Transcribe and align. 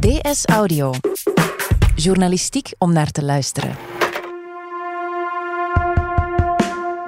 DS 0.00 0.44
Audio. 0.44 0.92
Journalistiek 1.94 2.72
om 2.78 2.92
naar 2.92 3.10
te 3.10 3.24
luisteren. 3.24 3.76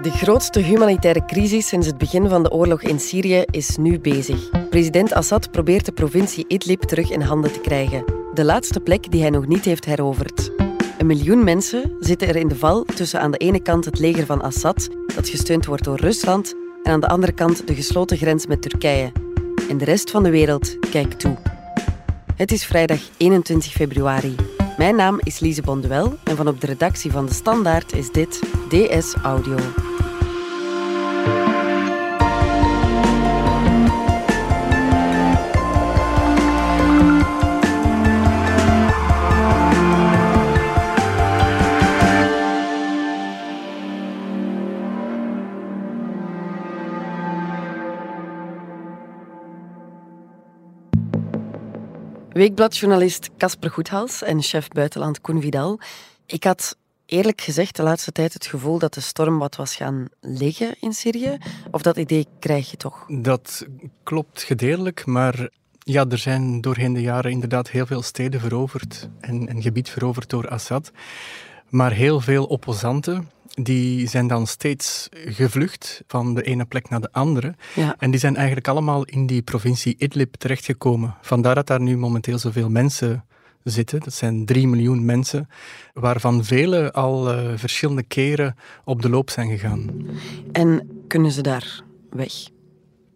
De 0.02 0.10
grootste 0.10 0.60
humanitaire 0.60 1.24
crisis 1.24 1.68
sinds 1.68 1.86
het 1.86 1.98
begin 1.98 2.28
van 2.28 2.42
de 2.42 2.50
oorlog 2.50 2.82
in 2.82 3.00
Syrië 3.00 3.44
is 3.50 3.76
nu 3.76 4.00
bezig. 4.00 4.68
President 4.70 5.12
Assad 5.12 5.50
probeert 5.50 5.84
de 5.84 5.92
provincie 5.92 6.44
Idlib 6.48 6.82
terug 6.82 7.10
in 7.10 7.20
handen 7.20 7.52
te 7.52 7.60
krijgen. 7.60 8.04
De 8.34 8.44
laatste 8.44 8.80
plek 8.80 9.10
die 9.10 9.20
hij 9.20 9.30
nog 9.30 9.46
niet 9.46 9.64
heeft 9.64 9.84
heroverd. 9.84 10.50
Een 10.98 11.06
miljoen 11.06 11.44
mensen 11.44 11.96
zitten 12.00 12.28
er 12.28 12.36
in 12.36 12.48
de 12.48 12.56
val 12.56 12.84
tussen 12.84 13.20
aan 13.20 13.30
de 13.30 13.38
ene 13.38 13.62
kant 13.62 13.84
het 13.84 13.98
leger 13.98 14.26
van 14.26 14.42
Assad, 14.42 14.88
dat 15.14 15.28
gesteund 15.28 15.66
wordt 15.66 15.84
door 15.84 16.00
Rusland, 16.00 16.54
en 16.82 16.92
aan 16.92 17.00
de 17.00 17.08
andere 17.08 17.32
kant 17.32 17.66
de 17.66 17.74
gesloten 17.74 18.16
grens 18.16 18.46
met 18.46 18.62
Turkije. 18.62 19.12
En 19.68 19.78
de 19.78 19.84
rest 19.84 20.10
van 20.10 20.22
de 20.22 20.30
wereld 20.30 20.90
kijkt 20.90 21.20
toe. 21.20 21.36
Het 22.42 22.52
is 22.52 22.64
vrijdag 22.64 23.00
21 23.16 23.72
februari. 23.72 24.34
Mijn 24.76 24.96
naam 24.96 25.20
is 25.22 25.38
Lise 25.38 25.62
Bonduel 25.62 26.18
en 26.24 26.36
van 26.36 26.48
op 26.48 26.60
de 26.60 26.66
redactie 26.66 27.10
van 27.10 27.26
De 27.26 27.34
Standaard 27.34 27.92
is 27.92 28.10
dit 28.10 28.40
DS 28.68 29.14
Audio. 29.14 29.56
Weekbladjournalist 52.32 53.30
Casper 53.38 53.70
Goedhals 53.70 54.22
en 54.22 54.42
chef 54.42 54.68
buitenland 54.68 55.20
Koen 55.20 55.40
Vidal. 55.40 55.80
Ik 56.26 56.44
had 56.44 56.76
eerlijk 57.06 57.40
gezegd 57.40 57.76
de 57.76 57.82
laatste 57.82 58.12
tijd 58.12 58.32
het 58.32 58.46
gevoel 58.46 58.78
dat 58.78 58.94
de 58.94 59.00
storm 59.00 59.38
wat 59.38 59.56
was 59.56 59.76
gaan 59.76 60.08
liggen 60.20 60.74
in 60.80 60.92
Syrië. 60.92 61.36
Of 61.70 61.82
dat 61.82 61.96
idee 61.96 62.26
krijg 62.38 62.70
je 62.70 62.76
toch? 62.76 63.06
Dat 63.08 63.66
klopt 64.02 64.42
gedeeltelijk, 64.42 65.06
maar 65.06 65.48
ja, 65.78 66.04
er 66.08 66.18
zijn 66.18 66.60
doorheen 66.60 66.92
de 66.92 67.00
jaren 67.00 67.30
inderdaad 67.30 67.70
heel 67.70 67.86
veel 67.86 68.02
steden 68.02 68.40
veroverd 68.40 69.08
en, 69.20 69.48
en 69.48 69.62
gebied 69.62 69.88
veroverd 69.88 70.30
door 70.30 70.48
Assad. 70.48 70.92
Maar 71.68 71.92
heel 71.92 72.20
veel 72.20 72.44
opposanten 72.44 73.30
die 73.54 74.08
zijn 74.08 74.26
dan 74.26 74.46
steeds 74.46 75.08
gevlucht 75.10 76.02
van 76.06 76.34
de 76.34 76.42
ene 76.42 76.64
plek 76.64 76.88
naar 76.88 77.00
de 77.00 77.12
andere. 77.12 77.54
Ja. 77.74 77.94
En 77.98 78.10
die 78.10 78.20
zijn 78.20 78.36
eigenlijk 78.36 78.68
allemaal 78.68 79.04
in 79.04 79.26
die 79.26 79.42
provincie 79.42 79.94
Idlib 79.98 80.34
terechtgekomen. 80.34 81.14
Vandaar 81.20 81.54
dat 81.54 81.66
daar 81.66 81.80
nu 81.80 81.96
momenteel 81.96 82.38
zoveel 82.38 82.70
mensen 82.70 83.24
zitten. 83.62 84.00
Dat 84.00 84.12
zijn 84.12 84.44
drie 84.46 84.68
miljoen 84.68 85.04
mensen, 85.04 85.48
waarvan 85.94 86.44
vele 86.44 86.92
al 86.92 87.32
eh, 87.32 87.52
verschillende 87.56 88.02
keren 88.02 88.56
op 88.84 89.02
de 89.02 89.08
loop 89.08 89.30
zijn 89.30 89.50
gegaan. 89.50 90.06
En 90.52 90.88
kunnen 91.08 91.32
ze 91.32 91.42
daar 91.42 91.82
weg? 92.10 92.32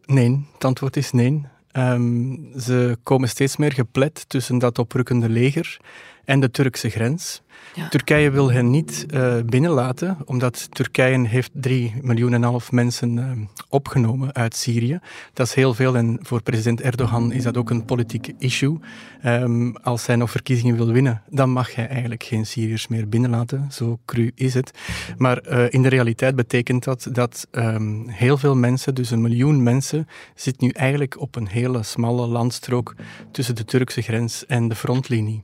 Nee, 0.05 0.47
het 0.53 0.65
antwoord 0.65 0.97
is 0.97 1.11
nee. 1.11 1.47
Ehm, 1.71 2.35
ze 2.59 2.99
komen 3.03 3.29
steeds 3.29 3.57
meer 3.57 3.73
geplet 3.73 4.29
tussen 4.29 4.59
dat 4.59 4.79
oprukkende 4.79 5.29
leger 5.29 5.79
en 6.27 6.41
de 6.41 6.51
Turkse 6.51 6.89
grens. 6.91 7.43
Ja. 7.75 7.89
Turkije 7.89 8.31
wil 8.31 8.53
hen 8.53 8.71
niet 8.71 9.07
eh, 9.09 9.37
binnenlaten, 9.47 10.17
omdat 10.25 10.67
Turkije 10.71 11.29
heeft 11.29 11.51
3 11.53 11.95
miljoen 12.03 12.33
en 12.33 12.43
half 12.43 12.73
mensen 12.73 13.19
eh, 13.19 13.65
opgenomen 13.69 14.35
uit 14.35 14.57
Syrië. 14.57 14.99
Dat 15.33 15.47
is 15.47 15.55
heel 15.55 15.75
veel 15.75 15.97
en 15.97 16.19
voor 16.23 16.43
president 16.43 16.81
Erdogan 16.81 17.33
is 17.33 17.43
dat 17.43 17.57
ook 17.57 17.71
een 17.71 17.85
politiek 17.85 18.33
issue. 18.39 18.79
Ehm, 19.23 19.71
als 19.71 20.07
hij 20.07 20.17
nog 20.17 20.31
verkiezingen 20.31 20.77
wil 20.77 20.93
winnen, 20.93 21.23
dan 21.29 21.51
mag 21.51 21.75
hij 21.75 21.89
eigenlijk 21.89 22.23
geen 22.23 22.47
Syriërs 22.47 22.89
meer 22.89 23.09
binnenlaten. 23.09 23.69
Zo 23.71 23.99
cru 24.05 24.33
is 24.35 24.55
het. 24.55 24.71
Maar 25.17 25.39
eh, 25.39 25.65
in 25.69 25.83
de 25.83 25.89
realiteit 25.89 26.37
betekent 26.37 26.85
dat 26.85 27.09
dat 27.13 27.47
ehm, 27.51 28.09
heel 28.09 28.39
veel 28.39 28.57
mensen, 28.57 28.95
dus 28.95 29.11
een 29.11 29.21
miljoen 29.21 29.63
mensen, 29.63 30.09
zit 30.35 30.61
nu 30.61 30.69
eigenlijk 30.69 31.21
op 31.21 31.37
een 31.37 31.49
hele 31.49 31.83
smalle 31.83 32.27
landstrook 32.27 32.95
tussen 33.31 33.55
de 33.55 33.65
Turkse 33.65 34.03
grens 34.03 34.47
en 34.47 34.69
de 34.69 34.75
frontlinie. 34.75 35.43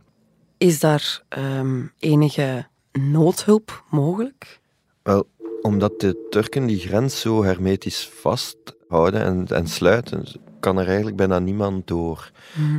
Is 0.62 0.80
daar 0.80 1.22
ehm, 1.28 1.86
enige 1.98 2.66
noodhulp 2.92 3.84
mogelijk? 3.90 4.60
Wel, 5.02 5.28
omdat 5.62 6.00
de 6.00 6.26
Turken 6.30 6.66
die 6.66 6.78
grens 6.78 7.20
zo 7.20 7.44
hermetisch 7.44 8.08
vasthouden 8.14 9.22
en, 9.22 9.46
en 9.46 9.66
sluiten, 9.68 10.24
kan 10.60 10.78
er 10.78 10.86
eigenlijk 10.86 11.16
bijna 11.16 11.38
niemand 11.38 11.86
door. 11.86 12.30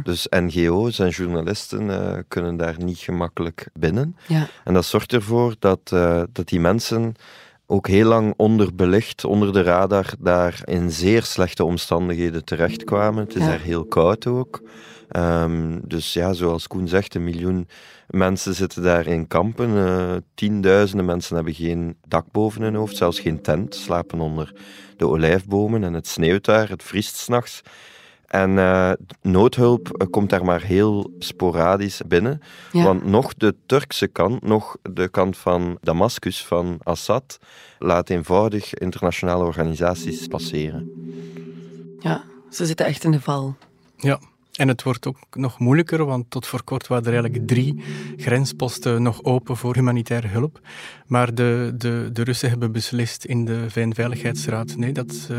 Dus 0.04 0.28
NGO's 0.30 1.00
en 1.00 1.10
journalisten 1.10 1.90
eh, 1.90 2.20
kunnen 2.28 2.58
daar 2.58 2.76
niet 2.84 2.98
gemakkelijk 2.98 3.68
binnen. 3.74 4.16
Ja. 4.28 4.48
En 4.64 4.74
dat 4.74 4.86
zorgt 4.86 5.14
ervoor 5.14 5.56
dat, 5.60 5.92
eh, 5.94 6.24
dat 6.32 6.48
die 6.48 6.60
mensen 6.60 7.16
ook 7.66 7.88
heel 7.88 8.08
lang 8.08 8.34
onderbelicht, 8.38 9.26
onder 9.26 9.54
de 9.54 9.62
radar, 9.62 10.14
daar 10.20 10.62
in 10.66 10.92
zeer 10.92 11.24
slechte 11.24 11.64
omstandigheden 11.64 12.46
terechtkwamen. 12.46 13.24
Het 13.24 13.36
is 13.36 13.42
Ja. 13.42 13.48
daar 13.48 13.62
heel 13.62 13.86
koud 13.86 14.28
ook. 14.28 14.62
Ehm, 15.10 15.80
dus 15.84 16.14
ja, 16.14 16.34
zoals 16.34 16.68
Koen 16.68 16.88
zegt, 16.88 17.16
een 17.16 17.24
miljoen 17.24 17.68
mensen 18.08 18.54
zitten 18.54 18.84
daar 18.84 19.08
in 19.08 19.28
kampen. 19.28 19.78
Eh, 19.78 20.16
tienduizenden 20.34 21.06
mensen 21.06 21.36
hebben 21.36 21.54
geen 21.54 21.98
dak 22.08 22.26
boven 22.32 22.62
hun 22.62 22.76
hoofd, 22.76 22.96
zelfs 22.98 23.20
geen 23.20 23.42
tent, 23.42 23.76
slapen 23.76 24.20
onder 24.20 24.54
de 24.98 25.08
olijfbomen 25.08 25.84
en 25.84 25.94
het 25.94 26.08
sneeuwt 26.08 26.46
daar, 26.46 26.70
het 26.70 26.84
vriest 26.84 27.16
s'nachts. 27.16 27.62
En 28.34 28.58
eh, 28.58 28.92
noodhulp 29.22 29.90
eh, 29.90 30.08
komt 30.10 30.30
daar 30.30 30.46
maar 30.46 30.62
heel 30.62 31.12
sporadisch 31.20 32.02
binnen. 32.08 32.42
Ja. 32.72 32.84
Want 32.84 33.06
nog 33.06 33.34
de 33.34 33.56
Turkse 33.66 34.08
kant, 34.08 34.44
nog 34.44 34.78
de 34.82 35.08
kant 35.08 35.38
van 35.38 35.78
Damascus, 35.82 36.46
van 36.46 36.78
Assad, 36.84 37.38
laat 37.80 38.10
eenvoudig 38.10 38.74
internationale 38.74 39.44
organisaties 39.44 40.28
passeren. 40.28 40.92
ja, 42.00 42.24
ze 42.50 42.66
zitten 42.66 42.86
echt 42.86 43.04
in 43.04 43.12
de 43.12 43.22
val. 43.22 43.56
Ja, 43.98 44.20
en 44.54 44.68
het 44.68 44.84
wordt 44.84 45.08
ook 45.08 45.18
nog 45.32 45.60
moeilijker, 45.60 46.06
want 46.06 46.26
tot 46.30 46.48
voor 46.48 46.64
kort 46.64 46.88
waren 46.88 47.06
er 47.06 47.12
eigenlijk 47.14 47.48
drie 47.48 47.84
grensposten 48.18 49.02
nog 49.02 49.24
open 49.24 49.58
voor 49.58 49.76
humanitaire 49.76 50.28
hulp. 50.28 50.60
Maar 51.08 51.36
de, 51.36 51.74
de, 51.78 52.10
de 52.14 52.24
Russen 52.24 52.50
hebben 52.50 52.72
beslist 52.72 53.26
in 53.26 53.46
de 53.46 53.66
VN-veiligheidsraad, 53.70 54.76
nee, 54.78 54.92
dat, 54.92 55.28
eh, 55.32 55.38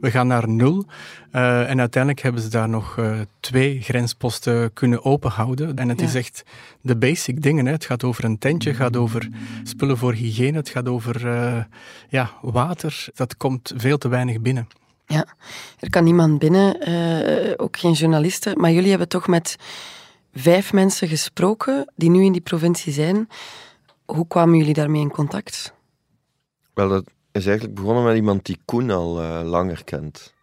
we 0.00 0.10
gaan 0.10 0.26
naar 0.26 0.48
nul. 0.48 0.86
Eh, 1.30 1.70
en 1.70 1.80
uiteindelijk 1.80 2.22
hebben 2.22 2.42
ze 2.42 2.48
daar 2.48 2.68
nog 2.68 2.98
eh, 2.98 3.20
twee 3.40 3.80
grensposten 3.80 4.72
kunnen 4.72 5.04
openhouden. 5.04 5.76
En 5.76 5.88
het 5.88 6.00
Ja. 6.00 6.06
is 6.06 6.14
echt 6.14 6.44
de 6.80 6.96
basic 6.96 7.42
dingen. 7.42 7.66
Hè. 7.66 7.72
Het 7.72 7.84
gaat 7.84 8.04
over 8.04 8.24
een 8.24 8.38
tentje, 8.38 8.68
het 8.68 8.78
gaat 8.78 8.96
over 8.96 9.28
spullen 9.62 9.98
voor 9.98 10.12
hygiëne, 10.12 10.56
het 10.56 10.68
gaat 10.68 10.88
over 10.88 11.26
ja, 12.08 12.30
water. 12.42 13.06
Dat 13.14 13.36
komt 13.36 13.72
veel 13.76 13.98
te 13.98 14.08
weinig 14.08 14.40
binnen. 14.40 14.66
Ja, 15.08 15.26
er 15.78 15.90
kan 15.90 16.04
niemand 16.04 16.38
binnen, 16.38 16.80
eh, 16.80 17.54
ook 17.56 17.78
geen 17.78 17.92
journalisten. 17.92 18.60
Maar 18.60 18.70
jullie 18.70 18.90
hebben 18.90 19.08
toch 19.08 19.26
met 19.26 19.56
vijf 20.34 20.72
mensen 20.72 21.08
gesproken 21.08 21.92
die 21.96 22.10
nu 22.10 22.24
in 22.24 22.32
die 22.32 22.40
provincie 22.40 22.92
zijn. 22.92 23.28
Hoe 24.04 24.26
kwamen 24.26 24.56
jullie 24.58 24.74
daarmee 24.74 25.00
in 25.00 25.10
contact? 25.10 25.72
Wel, 26.74 26.88
dat 26.88 27.04
is 27.32 27.46
eigenlijk 27.46 27.76
begonnen 27.76 28.04
met 28.04 28.16
iemand 28.16 28.46
die 28.46 28.58
Koen 28.64 28.90
al 28.90 29.20
eh, 29.20 29.40
langer 29.44 29.84
kent. 29.84 30.34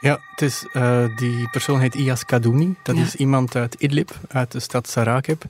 Ja, 0.00 0.20
het 0.30 0.42
is, 0.42 0.66
eh, 0.72 1.04
die 1.16 1.48
persoon 1.50 1.80
heet 1.80 1.94
Iyas 1.94 2.24
Kadouni. 2.24 2.74
Dat 2.82 2.96
Ja. 2.96 3.02
is 3.02 3.14
iemand 3.14 3.56
uit 3.56 3.74
Idlib, 3.74 4.10
uit 4.28 4.52
de 4.52 4.60
stad 4.60 4.88
Sarakeb. 4.88 5.44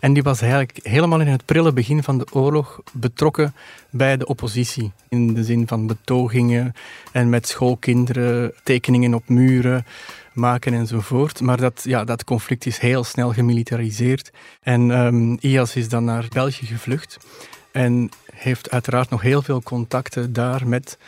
En 0.00 0.12
die 0.12 0.22
was 0.22 0.40
eigenlijk 0.40 0.78
helemaal 0.82 1.20
in 1.20 1.26
het 1.26 1.44
prille 1.44 1.72
begin 1.72 2.02
van 2.02 2.18
de 2.18 2.26
oorlog 2.32 2.80
betrokken 2.92 3.54
bij 3.90 4.16
de 4.16 4.26
oppositie. 4.26 4.92
In 5.08 5.34
de 5.34 5.44
zin 5.44 5.66
van 5.66 5.86
betogingen 5.86 6.72
en 7.12 7.28
met 7.28 7.48
schoolkinderen, 7.48 8.52
tekeningen 8.62 9.14
op 9.14 9.28
muren 9.28 9.86
maken 10.32 10.74
enzovoort. 10.74 11.40
Maar 11.40 11.56
dat, 11.56 11.80
ja, 11.84 12.04
dat 12.04 12.24
conflict 12.24 12.66
is 12.66 12.78
heel 12.78 13.04
snel 13.04 13.32
gemilitariseerd. 13.32 14.30
En 14.62 14.90
ehm 14.90 15.36
Iyas 15.40 15.76
is 15.76 15.88
dan 15.88 16.04
naar 16.04 16.26
België 16.28 16.66
gevlucht. 16.66 17.18
En 17.72 18.08
heeft 18.34 18.70
uiteraard 18.70 19.10
nog 19.10 19.22
heel 19.22 19.42
veel 19.42 19.62
contacten 19.62 20.32
daar 20.32 20.68
met 20.68 20.98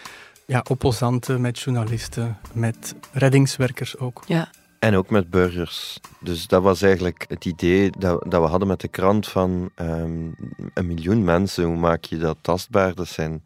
ja, 0.50 0.64
opposanten, 0.68 1.40
met 1.40 1.58
journalisten, 1.58 2.36
met 2.52 2.94
reddingswerkers 3.12 3.98
ook. 3.98 4.22
Ja, 4.26 4.50
En 4.78 4.94
ook 4.96 5.10
met 5.10 5.30
burgers. 5.30 6.00
Dus 6.20 6.46
dat 6.46 6.62
was 6.62 6.82
eigenlijk 6.82 7.24
het 7.28 7.44
idee 7.44 7.90
dat, 7.98 8.24
dat 8.28 8.42
we 8.42 8.48
hadden 8.48 8.68
met 8.68 8.80
de 8.80 8.88
krant 8.88 9.28
van 9.28 9.70
ehm, 9.74 10.26
een 10.74 10.86
miljoen 10.86 11.24
mensen. 11.24 11.64
Hoe 11.64 11.76
maak 11.76 12.04
je 12.04 12.18
dat 12.18 12.36
tastbaar? 12.40 12.94
Dat 12.94 13.08
zijn 13.08 13.42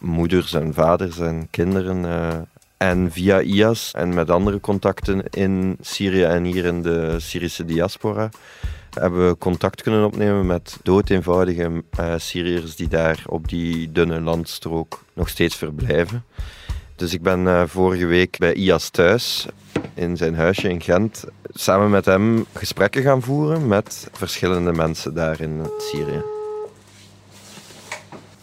moeders 0.00 0.52
en 0.54 0.74
vaders 0.74 1.18
en 1.18 1.48
kinderen. 1.50 2.04
eh. 2.04 2.38
en 2.76 3.12
via 3.12 3.40
IAS 3.40 3.92
en 3.92 4.14
met 4.14 4.30
andere 4.30 4.60
contacten 4.60 5.22
in 5.30 5.76
Syrië 5.80 6.22
en 6.22 6.44
hier 6.44 6.64
in 6.64 6.82
de 6.82 7.16
Syrische 7.20 7.64
diaspora 7.64 8.28
hebben 9.00 9.28
we 9.28 9.38
contact 9.38 9.82
kunnen 9.82 10.04
opnemen 10.04 10.46
met 10.46 10.78
doodeenvoudige 10.82 11.82
eh 11.90 12.14
Syriërs 12.16 12.76
die 12.76 12.88
daar 12.88 13.24
op 13.26 13.48
die 13.48 13.92
dunne 13.92 14.20
landstrook 14.20 15.04
nog 15.12 15.28
steeds 15.28 15.56
verblijven. 15.56 16.24
Dus 16.96 17.14
ik 17.14 17.22
ben 17.22 17.46
eh, 17.46 17.62
vorige 17.66 18.06
week 18.06 18.38
bij 18.38 18.54
IAS 18.54 18.90
thuis 18.90 19.46
in 19.94 20.16
zijn 20.16 20.34
huisje 20.34 20.68
in 20.68 20.80
Gent 20.80 21.24
samen 21.52 21.90
met 21.90 22.04
hem 22.04 22.46
gesprekken 22.52 23.02
gaan 23.02 23.22
voeren 23.22 23.68
met 23.68 24.08
verschillende 24.12 24.72
mensen 24.72 25.14
daar 25.14 25.40
in 25.40 25.66
Syrië. 25.78 26.22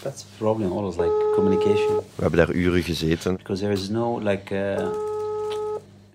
That's 0.02 0.22
the 0.22 0.28
problem, 0.38 0.72
always 0.72 0.98
like 0.98 1.32
communication. 1.36 1.96
We 1.96 2.22
hebben 2.22 2.40
daar 2.40 2.52
uren 2.52 2.84
gezeten. 2.84 3.36
Because 3.36 3.62
there 3.62 3.74
is 3.74 3.90
no 3.90 4.20
like 4.20 4.56
uh, 4.56 4.88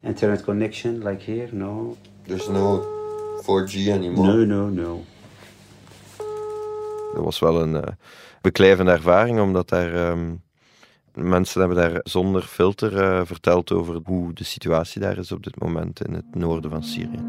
internet 0.02 0.44
connection 0.44 1.02
like 1.04 1.32
here, 1.32 1.48
no. 1.52 1.96
There's 2.26 2.48
no 2.48 2.98
4G 3.42 3.98
No, 4.14 4.44
no, 4.44 4.68
no. 4.68 5.04
Dat 7.14 7.24
was 7.24 7.38
wel 7.38 7.62
een 7.62 7.74
uh, 7.74 7.82
beklijvende 8.40 8.90
ervaring, 8.90 9.40
omdat 9.40 9.68
daar 9.68 9.94
ehm, 9.94 10.34
mensen 11.14 11.60
hebben 11.60 11.78
daar 11.78 12.00
zonder 12.02 12.42
filter 12.42 12.92
uh, 12.92 13.20
verteld 13.24 13.72
over 13.72 14.00
hoe 14.04 14.32
de 14.32 14.44
situatie 14.44 15.00
daar 15.00 15.18
is 15.18 15.32
op 15.32 15.42
dit 15.42 15.60
moment 15.60 16.04
in 16.04 16.14
het 16.14 16.34
noorden 16.34 16.70
van 16.70 16.82
Syrië. 16.82 17.22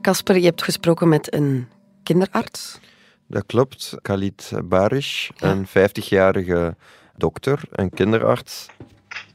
Casper, 0.00 0.36
je 0.36 0.44
hebt 0.44 0.62
gesproken 0.62 1.08
met 1.08 1.34
een 1.34 1.68
kinderarts. 2.02 2.80
Dat 3.26 3.46
klopt. 3.46 3.94
Khalid 4.02 4.52
Barish, 4.64 5.30
een 5.38 5.66
50-jarige 5.68 6.76
dokter, 7.16 7.62
een 7.70 7.90
kinderarts. 7.90 8.66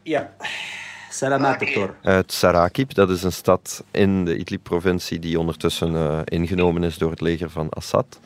Ja. 0.04 0.36
Salamat, 1.16 1.60
dokter. 1.60 1.94
Uit 2.02 2.32
Sarakib, 2.32 2.94
dat 2.94 3.10
is 3.10 3.24
een 3.24 3.32
stad 3.32 3.84
in 3.92 4.26
de 4.26 4.38
Idlib-provincie 4.38 5.20
die 5.20 5.40
ondertussen 5.40 5.94
uh, 5.94 6.20
ingenomen 6.26 6.84
is 6.84 6.98
door 6.98 7.12
het 7.12 7.22
leger 7.22 7.50
van 7.50 7.70
Assad. 7.70 8.20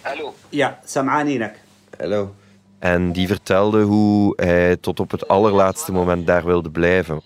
Hallo. 0.00 0.34
Ja, 0.48 0.78
sam'aninak. 0.84 1.54
Hallo. 1.98 2.34
En 2.78 3.12
die 3.12 3.26
vertelde 3.26 3.82
hoe 3.82 4.32
hij 4.36 4.76
tot 4.76 5.00
op 5.00 5.10
het 5.10 5.28
allerlaatste 5.28 5.92
moment 5.92 6.26
daar 6.26 6.44
wilde 6.44 6.70
blijven. 6.70 7.22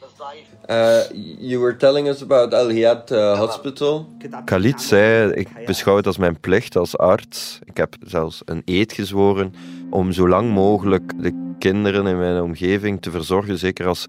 Uh, 0.70 0.98
you 1.38 1.58
were 1.58 1.76
telling 1.76 2.08
us 2.08 2.22
about 2.22 2.54
Al 2.54 2.68
Hiyad 2.68 3.10
uh, 3.10 3.38
Hospital. 3.38 4.08
Khalid 4.44 4.82
zei: 4.82 5.32
Ik 5.32 5.48
beschouw 5.66 5.96
het 5.96 6.06
als 6.06 6.18
mijn 6.18 6.40
plicht 6.40 6.76
als 6.76 6.98
arts. 6.98 7.58
Ik 7.64 7.76
heb 7.76 7.96
zelfs 8.00 8.42
een 8.44 8.62
eed 8.64 8.92
gezworen 8.92 9.54
om 9.90 10.12
zo 10.12 10.28
lang 10.28 10.52
mogelijk 10.52 11.12
de 11.16 11.54
kinderen 11.58 12.06
in 12.06 12.18
mijn 12.18 12.42
omgeving 12.42 13.02
te 13.02 13.10
verzorgen, 13.10 13.58
zeker 13.58 13.86
als 13.86 14.08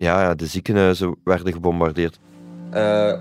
ja, 0.00 0.34
de 0.34 0.46
ziekenhuizen 0.46 1.16
werden 1.24 1.52
gebombardeerd. 1.52 2.18
Uh, 2.68 2.72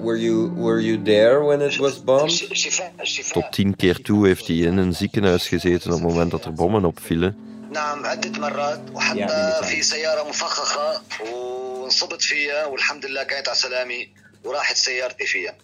were, 0.01 0.21
you, 0.21 0.51
were 0.55 0.81
you 0.81 1.01
there 1.01 1.45
when 1.45 1.61
it 1.61 1.77
was 1.77 2.03
bombed? 2.03 3.31
Tot 3.31 3.51
tien 3.51 3.75
keer 3.75 4.01
toe 4.01 4.27
heeft 4.27 4.47
hij 4.47 4.55
in 4.55 4.77
een 4.77 4.93
ziekenhuis 4.93 5.47
gezeten 5.47 5.91
op 5.91 5.99
het 5.99 6.07
moment 6.07 6.31
dat 6.31 6.45
er 6.45 6.53
bommen 6.53 6.85
opvielen. 6.85 7.45
نعم 7.75 8.05
عدة 8.05 8.39
مرات 8.39 8.81
وحتى 8.93 9.61
في 9.63 9.81
سيارة 9.81 10.29
مفخخة 10.29 11.01
وانصبت 11.31 12.21
فيها 12.21 12.65
والحمد 12.65 13.05
لله 13.05 13.23
كانت 13.23 13.47
على 13.47 13.57
سلامي 13.57 14.09
وراحت 14.43 14.75
سيارتي 14.75 15.25
فيها. 15.25 15.55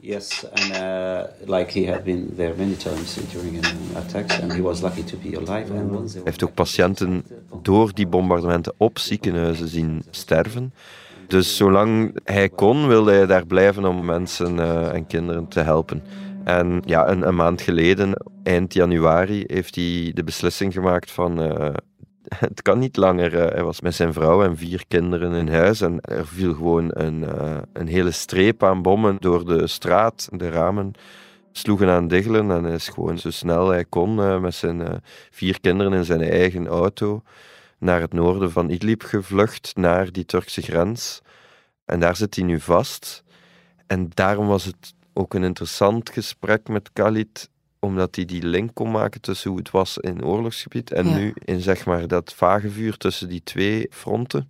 Yes, 0.00 0.46
and 0.52 0.70
uh, 0.70 1.22
like 1.56 1.80
he 1.80 1.86
had 1.86 2.04
been 2.04 2.32
there 2.36 2.54
many 2.56 2.76
times 2.76 3.16
during 3.32 3.64
attacks, 3.96 4.40
and 4.40 4.52
he 4.52 4.60
was 4.60 4.82
lucky 4.82 5.04
to 5.04 5.16
be 5.16 5.36
alive. 5.36 5.72
And 5.78 5.90
once 5.90 6.14
Hij 6.14 6.22
heeft 6.24 6.44
ook 6.44 6.54
patiënten 6.54 7.24
door 7.62 7.94
die 7.94 8.06
bombardementen 8.06 8.74
op 8.76 8.98
ziekenhuizen 8.98 9.68
zien 9.68 10.02
sterven. 10.10 10.72
Dus 11.26 11.56
zolang 11.56 12.18
hij 12.24 12.48
kon, 12.48 12.88
wilde 12.88 13.12
hij 13.12 13.26
daar 13.26 13.46
blijven 13.46 13.84
om 13.84 14.04
mensen 14.04 14.56
uh, 14.56 14.94
en 14.94 15.06
kinderen 15.06 15.48
te 15.48 15.60
helpen. 15.60 16.02
En 16.44 16.82
ja, 16.84 17.08
een, 17.08 17.26
een, 17.26 17.34
maand 17.34 17.60
geleden, 17.60 18.22
eind 18.42 18.74
januari, 18.74 19.44
heeft 19.46 19.74
hij 19.74 20.10
de 20.14 20.24
beslissing 20.24 20.72
gemaakt 20.72 21.10
van 21.10 21.42
uh, 21.42 21.74
het 22.48 22.62
kan 22.62 22.78
niet 22.78 22.96
langer. 22.96 23.34
Uh, 23.34 23.46
hij 23.46 23.62
was 23.62 23.80
met 23.80 23.94
zijn 23.94 24.12
vrouw 24.12 24.42
en 24.42 24.56
vier 24.56 24.84
kinderen 24.88 25.32
in 25.32 25.48
huis 25.48 25.80
en 25.80 26.00
er 26.00 26.26
viel 26.26 26.54
gewoon 26.54 26.90
een, 26.92 27.22
uh, 27.22 27.56
een 27.72 27.86
hele 27.86 28.10
streep 28.10 28.62
aan 28.62 28.82
bommen 28.82 29.16
door 29.20 29.44
de 29.44 29.66
straat. 29.66 30.28
De 30.32 30.50
ramen 30.50 30.92
sloegen 31.52 31.88
aan 31.88 32.08
diggelen 32.08 32.50
en 32.50 32.64
hij 32.64 32.74
is 32.74 32.88
gewoon 32.88 33.18
zo 33.18 33.30
snel 33.30 33.68
hij 33.68 33.84
kon 33.84 34.40
met 34.40 34.54
zijn 34.54 35.02
vier 35.30 35.60
kinderen 35.60 35.92
in 35.92 36.04
zijn 36.04 36.22
eigen 36.22 36.66
auto 36.66 37.22
naar 37.78 38.00
het 38.00 38.12
noorden 38.12 38.50
van 38.50 38.70
Idlib 38.70 39.02
gevlucht, 39.02 39.72
naar 39.76 40.12
die 40.12 40.24
Turkse 40.24 40.62
grens. 40.62 41.20
En 41.84 42.00
daar 42.00 42.16
zit 42.16 42.34
hij 42.34 42.44
nu 42.44 42.60
vast. 42.60 43.24
En 43.86 44.10
daarom 44.14 44.46
was 44.46 44.64
het 44.64 44.94
ook 45.12 45.34
een 45.34 45.44
interessant 45.44 46.10
gesprek 46.10 46.68
met 46.68 46.92
Khalid, 46.92 47.50
omdat 47.84 48.16
hij 48.16 48.24
die 48.24 48.42
link 48.46 48.70
kon 48.74 48.90
maken 48.90 49.20
tussen 49.20 49.50
hoe 49.50 49.58
het 49.58 49.70
was 49.70 49.98
in 49.98 50.24
oorlogsgebied 50.24 50.92
en 50.92 51.08
Ja. 51.08 51.16
nu 51.16 51.32
in 51.44 51.60
zeg 51.60 51.86
maar 51.86 52.08
dat 52.08 52.32
vage 52.34 52.70
vuur 52.70 52.96
tussen 52.96 53.28
die 53.28 53.42
twee 53.44 53.86
fronten. 53.90 54.48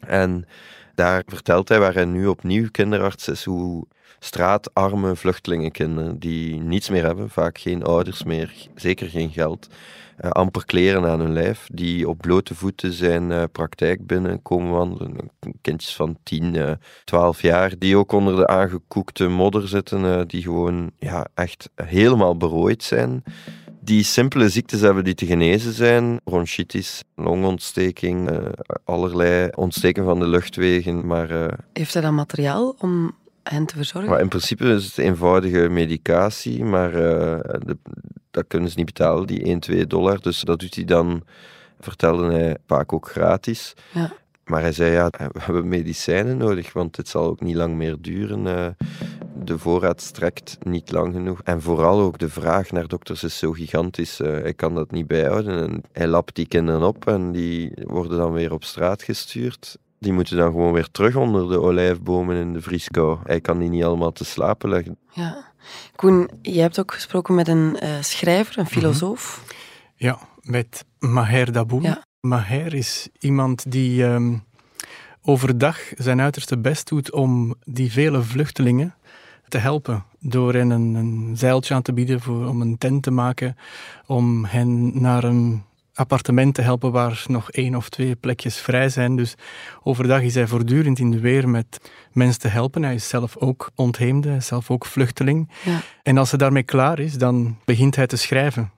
En 0.00 0.46
daar 0.94 1.22
vertelt 1.26 1.68
hij, 1.68 1.78
waar 1.80 1.94
hij 1.94 2.04
nu 2.04 2.26
opnieuw 2.26 2.70
kinderarts 2.70 3.28
is, 3.28 3.44
hoe 3.44 3.86
straatarme 4.18 5.16
vluchtelingenkinderen 5.16 6.18
die 6.18 6.60
niets 6.60 6.88
meer 6.88 7.04
hebben, 7.04 7.30
vaak 7.30 7.58
geen 7.58 7.82
ouders 7.82 8.24
meer, 8.24 8.52
zeker 8.74 9.08
geen 9.08 9.30
geld, 9.30 9.68
eh, 10.16 10.30
amper 10.30 10.64
kleren 10.64 11.04
aan 11.04 11.20
hun 11.20 11.32
lijf, 11.32 11.68
die 11.72 12.08
op 12.08 12.18
blote 12.18 12.54
voeten 12.54 12.92
zijn 12.92 13.32
eh, 13.32 13.42
praktijk 13.52 14.06
binnen 14.06 14.42
komen 14.42 14.72
wandelen. 14.72 15.30
Kindjes 15.60 15.96
van 15.96 16.18
10, 16.22 16.56
eh, 16.56 16.72
12 17.04 17.42
jaar, 17.42 17.78
die 17.78 17.96
ook 17.96 18.12
onder 18.12 18.36
de 18.36 18.46
aangekoekte 18.46 19.28
modder 19.28 19.68
zitten, 19.68 20.04
eh, 20.04 20.20
die 20.26 20.42
gewoon 20.42 20.90
ja, 20.98 21.26
echt 21.34 21.70
helemaal 21.74 22.36
berooid 22.36 22.82
zijn. 22.82 23.22
Die 23.84 24.02
simpele 24.02 24.48
ziektes 24.48 24.80
hebben 24.80 25.04
die 25.04 25.14
te 25.14 25.26
genezen 25.26 25.72
zijn. 25.72 26.20
Bronchitis, 26.24 27.02
longontsteking, 27.14 28.30
eh, 28.30 28.38
allerlei 28.84 29.48
ontsteken 29.54 30.04
van 30.04 30.18
de 30.18 30.26
luchtwegen. 30.28 31.06
Maar 31.06 31.30
eh, 31.30 31.58
Heeft 31.72 31.92
hij 31.92 32.02
dan 32.02 32.14
materiaal 32.14 32.74
om 32.78 33.12
hen 33.42 33.66
te 33.66 33.76
verzorgen? 33.76 34.10
maar 34.10 34.20
in 34.20 34.28
principe 34.28 34.64
is 34.68 34.84
het 34.84 34.98
eenvoudige 34.98 35.68
medicatie, 35.68 36.64
maar 36.64 36.94
eh, 36.94 37.58
de- 37.64 37.78
dat 38.30 38.44
kunnen 38.48 38.68
ze 38.70 38.76
niet 38.76 38.86
betalen, 38.86 39.26
die 39.26 39.44
1, 39.46 39.60
2 39.60 39.86
dollar. 39.86 40.20
Dus 40.20 40.40
dat 40.40 40.58
doet 40.60 40.74
hij 40.74 40.84
dan, 40.84 41.22
vertelde 41.80 42.32
hij, 42.32 42.56
vaak 42.66 42.92
ook 42.92 43.08
gratis. 43.10 43.74
Ja. 43.92 44.12
Maar 44.44 44.60
hij 44.60 44.72
zei, 44.72 44.92
ja, 44.92 45.08
we 45.32 45.40
hebben 45.40 45.68
medicijnen 45.68 46.36
nodig, 46.36 46.72
want 46.72 46.96
dit 46.96 47.08
zal 47.08 47.24
ook 47.24 47.40
niet 47.40 47.54
lang 47.56 47.74
meer 47.74 47.96
duren. 48.00 48.76
De 49.34 49.58
voorraad 49.58 50.00
strekt 50.00 50.58
niet 50.62 50.92
lang 50.92 51.12
genoeg. 51.12 51.40
En 51.44 51.62
vooral 51.62 52.00
ook 52.00 52.18
de 52.18 52.28
vraag 52.28 52.70
naar 52.70 52.86
dokters 52.86 53.22
is 53.24 53.38
zo 53.38 53.52
gigantisch. 53.52 54.20
eh, 54.20 54.30
hij 54.30 54.54
kan 54.54 54.74
dat 54.74 54.90
niet 54.90 55.06
bijhouden. 55.06 55.58
En 55.68 55.82
hij 55.92 56.06
lapt 56.06 56.34
die 56.34 56.46
kinderen 56.46 56.82
op 56.82 57.06
en 57.06 57.32
die 57.32 57.72
worden 57.84 58.18
dan 58.18 58.32
weer 58.32 58.52
op 58.52 58.64
straat 58.64 59.02
gestuurd. 59.02 59.78
Die 59.98 60.12
moeten 60.12 60.36
dan 60.36 60.50
gewoon 60.50 60.72
weer 60.72 60.90
terug 60.90 61.16
onder 61.16 61.48
de 61.48 61.60
olijfbomen 61.60 62.36
in 62.36 62.52
de 62.52 62.60
vrieskou. 62.60 63.18
Hij 63.24 63.40
kan 63.40 63.58
die 63.58 63.68
niet 63.68 63.84
allemaal 63.84 64.12
te 64.12 64.24
slapen 64.24 64.68
leggen. 64.68 64.98
Ja. 65.10 65.52
Koen, 65.96 66.30
je 66.42 66.60
hebt 66.60 66.80
ook 66.80 66.92
gesproken 66.94 67.34
met 67.34 67.48
een 67.48 67.78
eh, 67.78 67.90
schrijver, 68.00 68.58
een 68.58 68.66
filosoof. 68.66 69.44
Ja, 69.96 70.18
met 70.40 70.84
Maher 70.98 71.52
Daboul. 71.52 71.82
Ja. 71.82 72.04
Maher 72.20 72.74
is 72.74 73.08
iemand 73.18 73.70
die 73.70 74.04
ehm, 74.04 74.36
overdag 75.22 75.78
zijn 75.96 76.20
uiterste 76.20 76.58
best 76.58 76.88
doet 76.88 77.12
om 77.12 77.54
die 77.64 77.92
vele 77.92 78.22
vluchtelingen 78.22 78.94
te 79.48 79.58
helpen. 79.58 80.04
Door 80.18 80.54
hen 80.54 80.70
een, 80.70 80.94
een 80.94 81.36
zeiltje 81.36 81.74
aan 81.74 81.82
te 81.82 81.92
bieden, 81.92 82.20
voor, 82.20 82.46
om 82.46 82.60
een 82.60 82.78
tent 82.78 83.02
te 83.02 83.10
maken, 83.10 83.56
om 84.06 84.44
hen 84.44 85.00
naar 85.00 85.24
een 85.24 85.62
appartement 85.94 86.54
te 86.54 86.62
helpen 86.62 86.92
waar 86.92 87.24
nog 87.26 87.50
één 87.50 87.74
of 87.74 87.88
twee 87.88 88.16
plekjes 88.16 88.58
vrij 88.58 88.88
zijn. 88.88 89.16
Dus 89.16 89.34
overdag 89.82 90.22
is 90.22 90.34
hij 90.34 90.46
voortdurend 90.46 90.98
in 90.98 91.10
de 91.10 91.20
weer 91.20 91.48
met 91.48 91.90
mensen 92.12 92.40
te 92.40 92.48
helpen. 92.48 92.82
Hij 92.82 92.94
is 92.94 93.08
zelf 93.08 93.36
ook 93.36 93.70
ontheemde, 93.74 94.28
hij 94.28 94.36
is 94.36 94.46
zelf 94.46 94.70
ook 94.70 94.86
vluchteling. 94.86 95.50
Ja. 95.64 95.80
En 96.02 96.18
als 96.18 96.30
hij 96.30 96.38
daarmee 96.38 96.62
klaar 96.62 96.98
is, 96.98 97.18
dan 97.18 97.56
begint 97.64 97.96
hij 97.96 98.06
te 98.06 98.16
schrijven. 98.16 98.70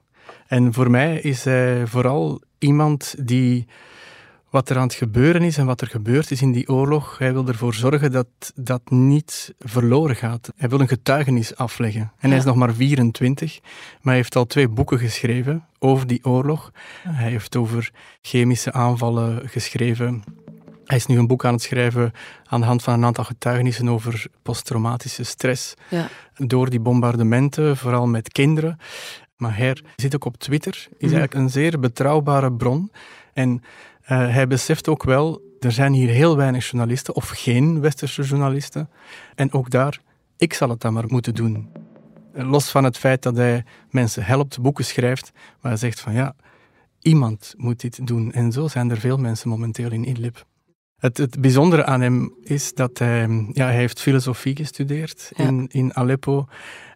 En 0.47 0.73
voor 0.73 0.91
mij 0.91 1.21
is 1.21 1.45
hij 1.45 1.87
vooral 1.87 2.41
iemand 2.59 3.15
die 3.19 3.67
wat 4.51 4.69
er 4.71 4.77
aan 4.77 4.83
het 4.87 4.95
gebeuren 4.95 5.43
is 5.43 5.59
en 5.59 5.67
wat 5.67 5.81
er 5.81 5.87
gebeurd 5.87 6.31
is 6.31 6.43
in 6.43 6.53
die 6.53 6.69
oorlog, 6.69 7.19
hij 7.19 7.33
wil 7.33 7.49
ervoor 7.49 7.75
zorgen 7.75 8.13
dat 8.13 8.27
dat 8.55 8.91
niet 8.91 9.55
verloren 9.59 10.17
gaat. 10.17 10.51
Hij 10.57 10.69
wil 10.69 10.81
een 10.81 10.89
getuigenis 10.89 11.57
afleggen. 11.57 12.13
En 12.19 12.29
hij 12.29 12.39
is 12.39 12.45
nog 12.45 12.57
maar 12.57 12.75
24, 12.75 13.59
maar 13.63 14.01
hij 14.03 14.15
heeft 14.15 14.37
al 14.37 14.47
twee 14.47 14.69
boeken 14.69 14.99
geschreven 14.99 15.65
over 15.79 16.07
die 16.07 16.25
oorlog. 16.25 16.71
Hij 17.09 17.31
heeft 17.31 17.57
over 17.57 17.91
chemische 18.21 18.73
aanvallen 18.73 19.49
geschreven. 19.49 20.23
Hij 20.85 20.97
is 20.97 21.07
nu 21.07 21.19
een 21.19 21.27
boek 21.27 21.45
aan 21.45 21.53
het 21.53 21.63
schrijven 21.63 22.13
aan 22.45 22.61
de 22.61 22.67
hand 22.67 22.83
van 22.83 22.95
een 22.95 23.05
aantal 23.05 23.25
getuigenissen 23.25 23.89
over 23.89 24.27
posttraumatische 24.43 25.25
stress 25.25 25.75
Ja. 25.91 26.09
door 26.37 26.71
die 26.71 26.81
bombardementen, 26.81 27.77
vooral 27.77 28.07
met 28.07 28.33
kinderen. 28.33 28.79
Maar 29.37 29.57
hij 29.57 29.77
zit 29.97 30.15
ook 30.15 30.25
op 30.25 30.37
Twitter, 30.37 30.87
is 30.91 31.13
eigenlijk 31.13 31.35
een 31.35 31.51
zeer 31.51 31.79
betrouwbare 31.81 32.53
bron. 32.53 32.91
En 33.33 33.63
eh, 34.07 34.35
hij 34.35 34.47
beseft 34.47 34.89
ook 34.89 35.03
wel, 35.03 35.41
er 35.61 35.73
zijn 35.73 35.93
hier 35.93 36.09
heel 36.09 36.37
weinig 36.37 36.71
journalisten, 36.71 37.15
of 37.15 37.29
geen 37.29 37.81
westerse 37.81 38.23
journalisten. 38.23 38.89
En 39.35 39.53
ook 39.53 39.71
daar, 39.71 40.01
ik 40.37 40.53
zal 40.55 40.69
het 40.69 40.81
dan 40.81 40.93
maar 40.93 41.05
moeten 41.07 41.35
doen. 41.35 41.69
Los 42.33 42.71
van 42.71 42.85
het 42.85 42.99
feit 42.99 43.23
dat 43.23 43.37
hij 43.37 43.65
mensen 43.91 44.25
helpt, 44.25 44.61
boeken 44.61 44.85
schrijft, 44.85 45.33
maar 45.35 45.71
hij 45.71 45.81
zegt 45.81 46.01
van 46.01 46.13
ja, 46.13 46.35
iemand 47.01 47.55
moet 47.57 47.81
dit 47.81 48.07
doen. 48.07 48.33
En 48.33 48.53
zo 48.53 48.69
zijn 48.69 48.91
er 48.91 49.01
veel 49.01 49.17
mensen 49.17 49.49
momenteel 49.49 49.93
in 49.93 50.09
Idlib. 50.09 50.45
Het, 50.97 51.17
het 51.17 51.41
bijzondere 51.41 51.85
aan 51.85 52.01
hem 52.01 52.35
is 52.43 52.75
dat 52.75 52.99
hij, 52.99 53.29
ja, 53.53 53.65
hij 53.65 53.77
heeft 53.77 54.01
filosofie 54.01 54.57
gestudeerd 54.57 55.31
in, 55.35 55.67
in 55.69 55.95
Aleppo. 55.95 56.47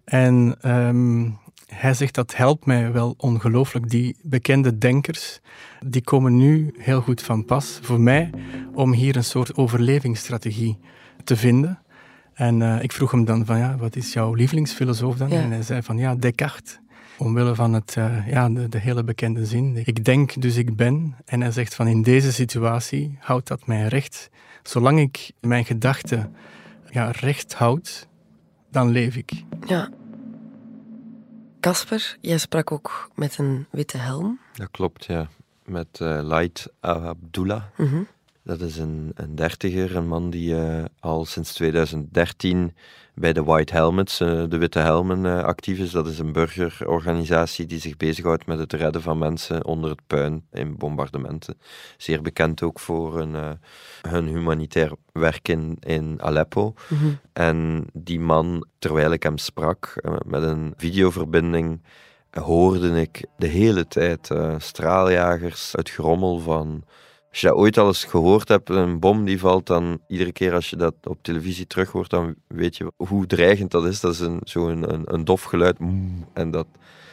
En 0.04 0.56
ehm, 0.60 1.30
hij 1.74 1.94
zegt 1.94 2.14
dat 2.14 2.36
helpt 2.36 2.66
mij 2.66 2.92
wel 2.92 3.14
ongelooflijk. 3.16 3.90
Die 3.90 4.16
bekende 4.22 4.78
denkers, 4.78 5.40
die 5.86 6.02
komen 6.02 6.36
nu 6.36 6.74
heel 6.78 7.00
goed 7.00 7.22
van 7.22 7.44
pas 7.44 7.78
voor 7.82 8.00
mij 8.00 8.30
om 8.74 8.92
hier 8.92 9.16
een 9.16 9.24
soort 9.24 9.56
overlevingsstrategie 9.56 10.78
te 11.24 11.36
vinden. 11.36 11.78
En 12.34 12.60
uh, 12.60 12.82
ik 12.82 12.92
vroeg 12.92 13.10
hem 13.10 13.24
dan 13.24 13.46
van, 13.46 13.58
ja, 13.58 13.76
wat 13.76 13.96
is 13.96 14.12
jouw 14.12 14.34
lievelingsfilosoof 14.34 15.16
dan? 15.16 15.30
En 15.30 15.50
hij 15.50 15.62
zei 15.62 15.82
van, 15.82 15.98
ja, 15.98 16.14
Descartes. 16.14 16.78
Omwille 17.18 17.54
van 17.54 17.72
het, 17.72 17.94
uh, 17.98 18.28
ja, 18.28 18.48
de, 18.48 18.68
de, 18.68 18.78
hele 18.78 19.04
bekende 19.04 19.46
zin. 19.46 19.82
Ik 19.84 20.04
denk, 20.04 20.40
dus 20.42 20.56
ik 20.56 20.76
ben. 20.76 21.14
En 21.24 21.40
hij 21.40 21.50
zegt 21.50 21.74
van, 21.74 21.86
in 21.86 22.02
deze 22.02 22.32
situatie 22.32 23.16
houdt 23.18 23.48
dat 23.48 23.66
mij 23.66 23.86
recht. 23.86 24.30
Zolang 24.62 25.00
ik 25.00 25.32
mijn 25.40 25.64
gedachten 25.64 26.34
ja, 26.90 27.10
recht 27.10 27.54
houd, 27.54 28.08
dan 28.70 28.90
leef 28.90 29.16
ik. 29.16 29.32
Ja. 29.66 29.88
Casper, 31.60 32.16
jij 32.20 32.38
sprak 32.38 32.72
ook 32.72 33.10
met 33.14 33.38
een 33.38 33.66
witte 33.70 33.96
helm. 33.96 34.38
Dat 34.54 34.70
klopt, 34.70 35.04
ja. 35.04 35.28
Met 35.64 35.98
uh, 36.02 36.20
Light 36.22 36.66
Abdullah. 36.80 37.62
Mm 37.76 38.06
Dat 38.50 38.60
is 38.60 38.78
een, 38.78 39.12
een 39.14 39.34
dertiger, 39.34 39.96
een 39.96 40.08
man 40.08 40.30
die 40.30 40.54
uh, 40.54 40.84
al 41.00 41.24
sinds 41.24 41.52
2013 41.52 42.74
bij 43.14 43.32
de 43.32 43.44
White 43.44 43.72
Helmets, 43.72 44.20
uh, 44.20 44.44
de 44.48 44.58
Witte 44.58 44.78
Helmen, 44.78 45.24
uh, 45.24 45.42
actief 45.42 45.78
is. 45.78 45.90
Dat 45.90 46.06
is 46.06 46.18
een 46.18 46.32
burgerorganisatie 46.32 47.66
die 47.66 47.80
zich 47.80 47.96
bezighoudt 47.96 48.46
met 48.46 48.58
het 48.58 48.72
redden 48.72 49.02
van 49.02 49.18
mensen 49.18 49.64
onder 49.64 49.90
het 49.90 50.00
puin 50.06 50.46
in 50.52 50.76
bombardementen. 50.76 51.58
Zeer 51.96 52.22
bekend 52.22 52.62
ook 52.62 52.80
voor 52.80 53.18
hun, 53.18 53.58
hun 54.08 54.26
humanitair 54.26 54.92
werk 55.12 55.48
in, 55.48 55.76
in 55.80 56.22
Aleppo. 56.22 56.74
Mm 56.88 56.98
-hmm. 56.98 57.18
En 57.32 57.86
die 57.92 58.20
man, 58.20 58.66
terwijl 58.78 59.12
ik 59.12 59.22
hem 59.22 59.38
sprak, 59.38 59.94
met 60.26 60.42
een 60.42 60.74
videoverbinding, 60.76 61.82
hoorde 62.30 63.00
ik 63.00 63.24
de 63.36 63.46
hele 63.46 63.86
tijd 63.86 64.30
straaljagers, 64.58 65.72
het 65.72 65.90
grommel 65.90 66.38
van 66.38 66.84
als 67.30 67.40
je 67.40 67.46
dat 67.46 67.56
ooit 67.56 67.78
al 67.78 67.86
eens 67.86 68.04
gehoord 68.04 68.48
hebt, 68.48 68.68
een 68.68 68.98
bom 68.98 69.24
die 69.24 69.38
valt, 69.38 69.66
dan 69.66 70.00
iedere 70.06 70.32
keer 70.32 70.54
als 70.54 70.70
je 70.70 70.76
dat 70.76 70.94
op 71.04 71.18
televisie 71.22 71.66
terug 71.66 71.90
hoort, 71.90 72.10
dan 72.10 72.34
weet 72.46 72.76
je 72.76 72.92
hoe 72.96 73.26
dreigend 73.26 73.70
dat 73.70 73.84
is. 73.84 74.00
Dat 74.00 74.12
is 74.12 74.20
zo'n 74.42 74.92
een, 74.92 75.02
een, 75.04 75.24
dof 75.24 75.42
geluid. 75.42 75.78
En 76.32 76.50
dat 76.50 76.66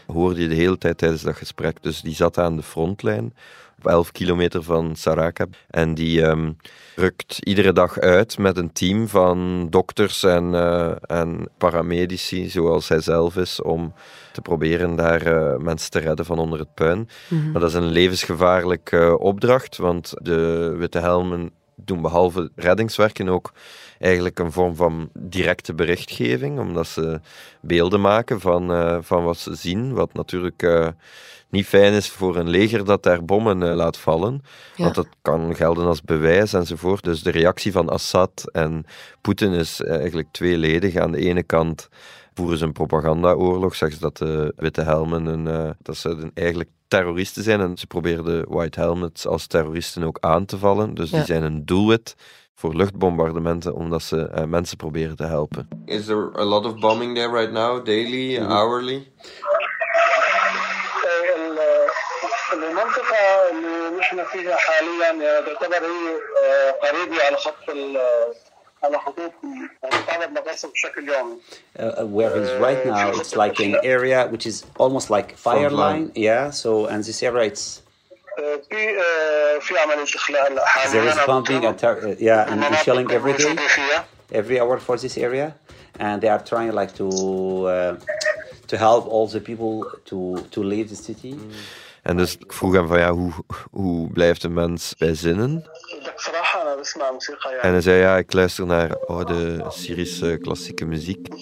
hoorde 0.08 0.42
je 0.42 0.48
de 0.48 0.56
hele 0.56 0.78
tijd 0.78 0.98
tijdens 0.98 1.22
dat 1.22 1.36
gesprek. 1.36 1.84
Dus 1.84 2.02
die 2.02 2.16
zat 2.16 2.38
aan 2.38 2.56
de 2.56 2.64
frontlijn, 2.64 3.34
op 3.78 3.88
11 3.88 4.12
kilometer 4.12 4.64
van 4.64 4.96
Saraka. 4.96 5.46
En 5.70 5.94
die 5.94 6.22
um, 6.22 6.58
rukt 6.96 7.38
iedere 7.44 7.74
dag 7.74 8.00
uit 8.00 8.38
met 8.38 8.58
een 8.58 8.72
team 8.72 9.08
van 9.08 9.68
dokters 9.70 10.24
en, 10.24 10.54
uh, 10.54 10.92
en 11.02 11.50
paramedici, 11.58 12.50
zoals 12.50 12.88
hij 12.90 13.02
zelf 13.02 13.36
is, 13.36 13.62
om 13.62 13.94
te 14.32 14.42
proberen 14.42 14.96
daar 14.96 15.28
uh, 15.28 15.58
mensen 15.58 15.92
te 15.92 16.00
redden 16.00 16.26
van 16.26 16.40
onder 16.40 16.60
het 16.60 16.74
puin. 16.74 16.98
Mm 16.98 17.08
-hmm. 17.28 17.52
Maar 17.52 17.62
dat 17.62 17.70
is 17.70 17.76
een 17.76 17.92
levensgevaarlijke 17.92 18.98
uh, 18.98 19.20
opdracht, 19.20 19.78
want 19.78 20.14
de 20.22 20.74
Witte 20.78 21.00
Helmen 21.00 21.52
doen 21.86 22.02
behalve 22.02 22.52
reddingswerken 22.56 23.30
ook 23.30 23.54
eigenlijk 24.00 24.40
een 24.40 24.52
vorm 24.52 24.76
van 24.76 25.10
directe 25.14 25.74
berichtgeving, 25.74 26.60
omdat 26.60 26.88
ze 26.88 27.20
beelden 27.62 28.02
maken 28.02 28.40
van, 28.40 28.72
uh, 28.72 28.98
van 29.02 29.24
wat 29.24 29.38
ze 29.38 29.56
zien, 29.56 29.94
wat 29.94 30.14
natuurlijk 30.14 30.64
uh, 30.64 30.88
niet 31.50 31.66
fijn 31.66 31.94
is 31.94 32.10
voor 32.10 32.36
een 32.36 32.50
leger 32.50 32.86
dat 32.86 33.04
daar 33.04 33.26
bommen 33.26 33.62
uh, 33.62 33.76
laat 33.76 33.98
vallen, 33.98 34.42
ja. 34.76 34.84
want 34.84 34.96
dat 34.96 35.08
kan 35.22 35.56
gelden 35.56 35.86
als 35.86 36.02
bewijs 36.02 36.54
enzovoort. 36.54 37.04
Dus 37.04 37.24
de 37.24 37.32
reactie 37.32 37.72
van 37.72 37.90
Assad 37.90 38.50
en 38.52 38.86
Poetin 39.22 39.52
is 39.52 39.82
eigenlijk 39.82 40.28
tweeledig. 40.32 40.96
Aan 40.96 41.12
de 41.12 41.20
ene 41.20 41.44
kant 41.44 41.90
voeren 42.34 42.58
ze 42.58 42.66
een 42.66 42.72
propagandaoorlog, 42.72 43.76
zeggen 43.76 43.98
ze 43.98 44.04
dat 44.04 44.18
de 44.18 44.54
Witte 44.56 44.82
Helmen 44.82 45.26
een, 45.26 45.76
dat 45.82 45.98
ze 45.98 46.32
eigenlijk 46.34 46.70
terroristen 46.89 47.43
zijn 47.43 47.61
en 47.61 47.77
ze 47.77 47.87
proberen 47.87 48.25
de 48.25 48.47
White 48.49 48.81
Helmets 48.81 49.27
als 49.27 49.47
terroristen 49.47 50.03
ook 50.03 50.19
aan 50.21 50.45
te 50.45 50.59
vallen. 50.59 50.95
Dus 50.95 51.11
ja. 51.11 51.17
die 51.17 51.27
zijn 51.27 51.43
een 51.43 51.65
doelwit 51.65 52.15
voor 52.55 52.75
luchtbombardementen 52.75 53.75
omdat 53.75 54.03
ze 54.03 54.31
uh, 54.35 54.45
mensen 54.45 54.77
proberen 54.77 55.17
te 55.17 55.25
helpen. 55.25 55.69
Is 55.85 56.05
there 56.05 56.31
a 56.39 56.45
lot 56.45 56.65
of 56.65 56.79
bombing 56.79 57.15
there 57.15 57.31
right 57.31 57.53
now, 57.53 57.85
daily, 57.85 58.39
mm 58.39 58.45
-hmm. 58.45 58.51
hourly? 58.51 59.13
المنطقة 62.53 63.51
اللي 63.51 63.97
نحن 63.99 64.25
فيها 64.25 64.57
حاليا 64.57 65.41
تعتبر 65.41 65.87
هي 65.87 66.21
قريبة 66.83 67.25
على 67.25 67.37
خط 67.37 67.71
على 68.85 68.99
خطوط 68.99 69.33
تعتبر 69.83 70.31
مقاصد 70.31 70.73
بشكل 70.73 71.09
يومي. 71.09 71.37
Where 72.17 72.37
is 72.37 72.51
right 72.61 72.87
now, 72.87 73.11
it's 73.11 73.37
like 73.37 73.61
an 73.61 73.77
area 73.83 74.27
which 74.29 74.47
is 74.47 74.65
almost 74.79 75.11
like 75.11 75.37
fire 75.37 75.71
line. 75.71 76.11
Yeah, 76.15 76.51
so 76.51 76.87
and 76.87 77.05
this 77.05 77.23
area 77.23 77.45
it's 77.51 77.83
في 78.71 78.99
في 79.61 79.79
عمليه 79.79 80.03
اخلاء 80.03 80.53
هلا 80.53 80.65
There 80.93 81.09
is 81.09 81.19
pumping 81.27 81.65
and 81.65 81.85
uh, 81.85 82.15
yeah 82.19 82.51
and, 82.51 82.65
and 82.65 82.77
shelling 82.77 83.11
every 83.11 83.35
day, 83.35 83.57
every 84.33 84.61
hour 84.61 84.79
for 84.79 84.97
this 84.97 85.17
area, 85.19 85.55
and 85.99 86.21
they 86.23 86.29
are 86.29 86.43
trying 86.53 86.73
like 86.73 86.93
to 86.95 87.09
uh, 87.67 87.97
to 88.71 88.77
help 88.79 89.07
all 89.15 89.27
the 89.27 89.41
people 89.41 89.75
to 90.11 90.19
to 90.55 90.61
leave 90.73 90.89
the 90.89 91.01
city. 91.09 91.33
Mm. 91.35 91.51
En 92.03 92.17
dus 92.17 92.37
ik 92.37 92.53
vroeg 92.53 92.75
hem 92.75 92.87
van 92.87 92.99
ja, 92.99 93.11
hoe, 93.11 93.33
hoe 93.71 94.09
blijft 94.09 94.43
een 94.43 94.53
mens 94.53 94.95
bij 94.99 95.15
zinnen? 95.15 95.65
En 97.61 97.73
hij 97.73 97.81
zei 97.81 98.01
ja, 98.01 98.17
ik 98.17 98.33
luister 98.33 98.67
naar 98.67 98.99
oude 99.07 99.65
Syrische 99.69 100.39
klassieke 100.41 100.85
muziek. 100.85 101.29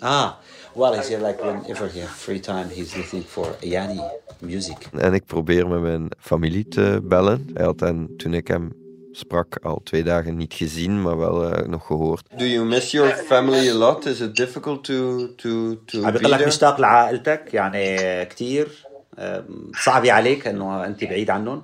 Ah, 0.00 0.30
well, 0.74 0.92
he 0.96 1.02
said 1.02 1.20
like 1.22 1.42
whenever 1.42 1.92
he 1.92 2.00
has 2.00 2.10
free 2.10 2.40
time, 2.40 2.66
he's 2.68 2.94
listening 2.94 3.24
for 3.26 3.56
Ayani 3.62 4.00
music. 4.38 4.76
En 4.92 5.14
ik 5.14 5.26
probeer 5.26 5.68
met 5.68 5.80
mijn 5.80 6.08
familie 6.18 6.68
te 6.68 7.00
bellen. 7.02 7.50
Hij 7.54 7.64
had 7.64 7.80
hen, 7.80 8.16
toen 8.16 8.34
ik 8.34 8.48
hem 8.48 8.72
sprak, 9.12 9.58
al 9.62 9.80
twee 9.84 10.02
dagen 10.02 10.36
niet 10.36 10.54
gezien, 10.54 11.02
maar 11.02 11.18
wel 11.18 11.52
uh, 11.52 11.66
nog 11.66 11.86
gehoord. 11.86 12.26
Do 12.36 12.44
you 12.44 12.64
miss 12.64 12.90
your 12.90 13.14
family 13.14 13.68
a 13.68 13.74
lot? 13.74 14.06
Is 14.06 14.20
it 14.20 14.36
difficult 14.36 14.84
to 14.84 15.28
to 15.34 15.84
to 15.84 16.00
be 16.00 16.12
بقول 16.12 16.30
لك 16.30 16.46
مشتاق 16.46 16.80
لعائلتك 16.80 17.54
يعني 17.54 17.96
كثير 18.24 18.68
صعب 19.84 20.06
عليك 20.06 20.46
انه 20.46 20.84
انت 20.84 21.04
بعيد 21.04 21.30
عنهم؟ 21.30 21.62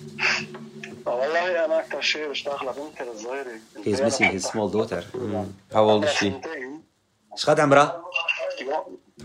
امم 0.00 0.70
والله 1.06 1.64
انا 1.64 1.78
اكثر 1.78 2.00
شيء 2.00 2.30
بشتاق 2.30 2.62
لبنتي 2.62 3.10
الصغيره 3.14 3.50
He's 3.84 4.00
missing 4.00 4.32
his 4.32 4.44
small 4.44 4.68
daughter. 4.68 5.02
Mm. 5.14 5.74
How 5.74 5.90
old 5.90 6.04
is 6.04 6.10
she? 6.10 6.32
ايش 7.32 7.46
قد 7.46 7.60
عمرها؟ 7.60 8.02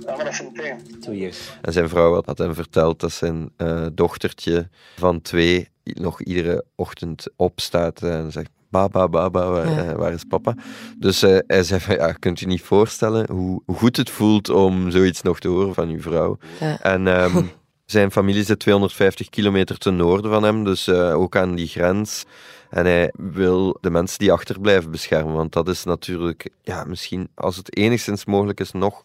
عمرها 0.07 0.31
سنتين. 0.31 1.01
Two 1.01 1.13
years. 1.13 1.37
En 1.61 1.73
zijn 1.73 1.89
vrouw 1.89 2.21
had 2.25 2.37
hem 2.37 2.53
verteld 2.53 2.99
dat 2.99 3.11
zijn 3.11 3.51
uh, 3.57 3.85
dochtertje 3.93 4.69
van 4.95 5.21
twee 5.21 5.69
nog 5.83 6.21
iedere 6.21 6.65
ochtend 6.75 7.27
opstaat 7.35 8.01
en 8.01 8.31
zegt 8.31 8.49
Baba, 8.69 9.07
baba, 9.07 9.49
waar, 9.49 9.69
ja. 9.69 9.95
waar 9.95 10.13
is 10.13 10.23
papa? 10.23 10.55
Dus 10.97 11.23
uh, 11.23 11.37
hij 11.47 11.63
zei 11.63 11.79
van, 11.79 11.95
ja, 11.95 12.11
kunt 12.11 12.41
u 12.41 12.45
niet 12.45 12.61
voorstellen 12.61 13.31
hoe, 13.31 13.61
hoe, 13.65 13.75
goed 13.75 13.97
het 13.97 14.09
voelt 14.09 14.49
om 14.49 14.91
zoiets 14.91 15.21
nog 15.21 15.39
te 15.39 15.47
horen 15.47 15.73
van 15.73 15.89
uw 15.89 16.01
vrouw. 16.01 16.37
Ja. 16.59 16.81
En 16.81 17.07
um, 17.07 17.51
zijn 17.90 18.10
familie 18.10 18.44
zit 18.44 18.58
250 18.58 19.28
kilometer 19.28 19.78
ten 19.78 19.96
noorden 19.96 20.30
van 20.30 20.42
hem, 20.42 20.64
dus 20.64 20.88
uh, 20.88 21.14
ook 21.14 21.36
aan 21.36 21.54
die 21.54 21.68
grens. 21.68 22.24
En 22.70 22.84
hij 22.84 23.12
wil 23.16 23.78
de 23.80 23.90
mensen 23.90 24.18
die 24.18 24.32
achterblijven 24.32 24.90
beschermen, 24.90 25.34
want 25.34 25.52
dat 25.52 25.68
is 25.68 25.84
natuurlijk, 25.84 26.48
ja, 26.62 26.84
misschien 26.84 27.28
als 27.34 27.56
het 27.56 27.76
enigszins 27.76 28.24
mogelijk 28.24 28.60
is, 28.60 28.72
nog 28.72 29.04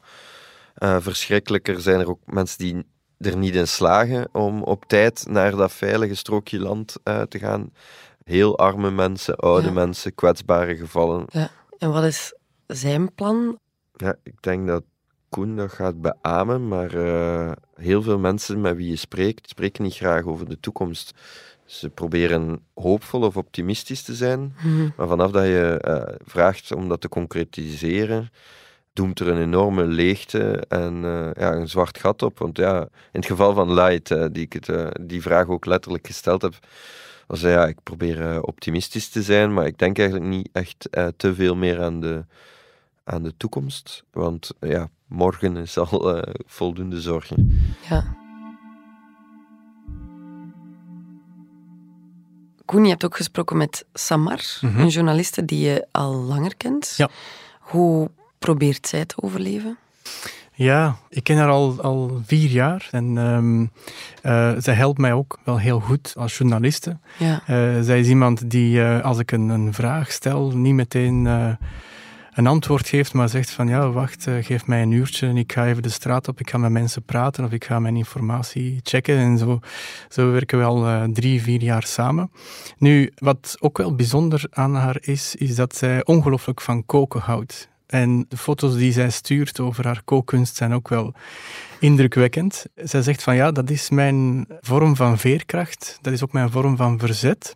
uh, 0.77 0.97
verschrikkelijker. 0.99 1.81
Zijn 1.81 1.99
er 1.99 2.09
ook 2.09 2.19
mensen 2.25 2.57
die 2.57 2.85
er 3.17 3.37
niet 3.37 3.55
in 3.55 3.67
slagen 3.67 4.27
om 4.31 4.63
op 4.63 4.85
tijd 4.87 5.25
naar 5.29 5.55
dat 5.55 5.71
veilige 5.71 6.15
strookje 6.15 6.59
land 6.59 6.95
te 7.03 7.39
gaan 7.39 7.71
heel 8.23 8.57
arme 8.57 8.91
mensen, 8.91 9.35
oude 9.35 9.67
ja. 9.67 9.73
mensen, 9.73 10.15
kwetsbare 10.15 10.75
gevallen. 10.75 11.25
Ja. 11.27 11.49
En 11.77 11.91
wat 11.91 12.03
is 12.03 12.33
zijn 12.67 13.13
plan? 13.13 13.59
Ja, 13.93 14.15
ik 14.23 14.41
denk 14.41 14.67
dat 14.67 14.83
Koen 15.35 15.55
dat 15.55 15.71
gaat 15.71 16.01
beamen, 16.01 16.67
maar 16.67 16.95
uh, 16.95 17.51
heel 17.73 18.01
veel 18.01 18.19
mensen 18.19 18.61
met 18.61 18.75
wie 18.75 18.89
je 18.89 18.95
spreekt, 18.95 19.49
spreken 19.49 19.83
niet 19.83 19.93
graag 19.93 20.25
over 20.25 20.49
de 20.49 20.59
toekomst. 20.59 21.13
Ze 21.65 21.89
proberen 21.89 22.59
hoopvol 22.73 23.21
of 23.21 23.37
optimistisch 23.37 24.01
te 24.01 24.13
zijn, 24.13 24.55
mm. 24.63 24.93
maar 24.97 25.07
vanaf 25.07 25.31
dat 25.31 25.43
je 25.43 25.81
uh, 25.87 26.15
vraagt 26.25 26.71
om 26.71 26.89
dat 26.89 27.01
te 27.01 27.09
concretiseren, 27.09 28.29
doemt 28.93 29.19
er 29.19 29.27
een 29.27 29.41
enorme 29.41 29.85
leegte 29.85 30.63
en 30.67 31.03
uh, 31.03 31.29
ja, 31.33 31.53
een 31.53 31.69
zwart 31.69 31.99
gat 31.99 32.21
op. 32.21 32.39
Want 32.39 32.57
ja, 32.57 32.79
in 32.81 33.19
het 33.19 33.25
geval 33.25 33.53
van 33.53 33.73
Light, 33.73 34.33
die 34.33 34.43
ik 34.49 34.53
het, 34.53 34.97
die 35.01 35.21
vraag 35.21 35.47
ook 35.47 35.65
letterlijk 35.65 36.07
gesteld 36.07 36.41
heb, 36.41 36.53
was 37.27 37.41
ja, 37.41 37.67
ik 37.67 37.77
probeer 37.83 38.41
optimistisch 38.41 39.09
te 39.09 39.21
zijn, 39.21 39.53
maar 39.53 39.65
ik 39.65 39.77
denk 39.77 39.97
eigenlijk 39.97 40.29
niet 40.29 40.49
echt 40.51 40.89
te 41.17 41.35
veel 41.35 41.55
meer 41.55 41.81
aan 41.81 41.99
de, 41.99 42.25
aan 43.05 43.24
de 43.24 43.33
toekomst. 43.38 44.03
Want 44.12 44.51
uh, 44.59 44.71
ja, 44.71 44.89
morgen 45.07 45.55
is 45.57 45.77
al 45.77 46.24
voldoende 46.45 47.01
zorgen. 47.01 47.63
Ja. 47.89 48.03
Koen, 52.65 52.83
je 52.83 52.89
hebt 52.89 53.05
ook 53.05 53.15
gesproken 53.15 53.57
met 53.57 53.85
Samar, 53.93 54.57
Mhm. 54.62 54.79
een 54.79 54.88
journaliste 54.88 55.45
die 55.45 55.59
je 55.67 55.88
al 55.91 56.13
langer 56.15 56.55
kent. 56.55 56.93
Ja. 56.97 57.09
Hoe 57.59 58.09
probeert 58.39 58.88
zij 58.88 59.05
te 59.05 59.21
overleven? 59.21 59.77
Ja, 60.53 60.95
ik 61.09 61.24
ken 61.24 61.38
haar 61.38 61.50
al, 61.50 61.81
al 61.81 62.21
vier 62.25 62.50
jaar 62.50 62.88
en 62.91 63.17
ehm, 63.17 63.65
eh, 64.21 64.53
zij 64.62 64.74
helpt 64.74 65.00
mij 65.00 65.13
ook 65.13 65.39
wel 65.43 65.57
heel 65.59 65.79
goed 65.79 66.13
als 66.17 66.38
journaliste. 66.38 66.97
Ja. 67.17 67.41
Eh, 67.45 67.81
zij 67.81 68.00
is 68.00 68.07
iemand 68.07 68.50
die, 68.50 68.81
eh, 68.83 69.03
als 69.03 69.19
ik 69.19 69.31
een, 69.31 69.50
een 69.50 69.74
vraag 69.74 70.12
stel, 70.12 70.51
niet 70.57 70.74
meteen 70.74 71.27
eh, 71.27 71.50
een 72.35 72.47
antwoord 72.47 72.87
geeft, 72.87 73.13
maar 73.13 73.29
zegt 73.29 73.49
van 73.49 73.67
ja, 73.67 73.89
wacht, 73.89 74.27
eh, 74.27 74.33
geef 74.41 74.67
mij 74.67 74.81
een 74.81 74.91
uurtje 74.91 75.27
en 75.27 75.37
ik 75.37 75.51
ga 75.51 75.67
even 75.67 75.83
de 75.83 75.89
straat 75.89 76.27
op, 76.27 76.39
ik 76.39 76.49
ga 76.49 76.57
met 76.57 76.71
mensen 76.71 77.03
praten 77.03 77.43
of 77.43 77.51
ik 77.51 77.65
ga 77.65 77.79
mijn 77.79 77.95
informatie 77.95 78.79
checken. 78.83 79.17
En 79.17 79.37
zo, 79.37 79.59
zo 80.09 80.31
werken 80.31 80.57
we 80.59 80.63
al 80.63 80.85
eh, 80.85 81.03
drie, 81.03 81.41
vier 81.41 81.61
jaar 81.61 81.83
samen. 81.83 82.31
Nu, 82.77 83.11
wat 83.15 83.57
ook 83.59 83.77
wel 83.77 83.95
bijzonder 83.95 84.47
aan 84.51 84.75
haar 84.75 84.97
is, 85.01 85.35
is 85.35 85.55
dat 85.55 85.75
zij 85.75 86.05
ongelooflijk 86.05 86.61
van 86.61 86.85
koken 86.85 87.21
houdt. 87.21 87.69
En 87.87 88.25
de 88.29 88.37
foto's 88.37 88.75
die 88.75 88.91
zij 88.91 89.09
stuurt 89.09 89.59
over 89.59 89.85
haar 89.85 90.01
kookkunst 90.05 90.55
zijn 90.55 90.73
ook 90.73 90.89
wel 90.89 91.13
indrukwekkend. 91.79 92.65
Zij 92.75 93.01
zegt 93.01 93.23
van 93.23 93.35
ja, 93.35 93.51
dat 93.51 93.69
is 93.69 93.89
mijn 93.89 94.47
vorm 94.61 94.95
van 94.95 95.17
veerkracht, 95.17 95.97
dat 96.01 96.13
is 96.13 96.23
ook 96.23 96.33
mijn 96.33 96.51
vorm 96.51 96.77
van 96.77 96.99
verzet. 96.99 97.55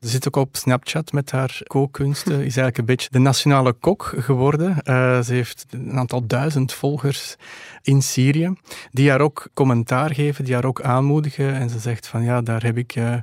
Ze 0.00 0.08
zit 0.08 0.26
ook 0.26 0.36
op 0.36 0.56
Snapchat 0.56 1.12
met 1.12 1.30
haar 1.30 1.60
kookkunsten. 1.66 2.32
Is 2.32 2.40
eigenlijk 2.40 2.78
een 2.78 2.84
beetje 2.84 3.08
de 3.10 3.18
nationale 3.18 3.72
kok 3.72 4.14
geworden. 4.16 4.82
Eh, 4.82 5.20
ze 5.20 5.34
heeft 5.34 5.66
een 5.70 5.98
aantal 5.98 6.26
duizend 6.26 6.72
volgers 6.72 7.36
in 7.82 8.02
Syrië, 8.02 8.52
die 8.90 9.10
haar 9.10 9.20
ook 9.20 9.48
commentaar 9.54 10.14
geven, 10.14 10.44
die 10.44 10.54
haar 10.54 10.64
ook 10.64 10.82
aanmoedigen. 10.82 11.54
En 11.54 11.70
ze 11.70 11.78
zegt 11.78 12.06
van 12.06 12.22
ja, 12.22 12.40
daar 12.40 12.62
heb 12.62 12.76
ik 12.76 12.94
eh, 12.94 13.14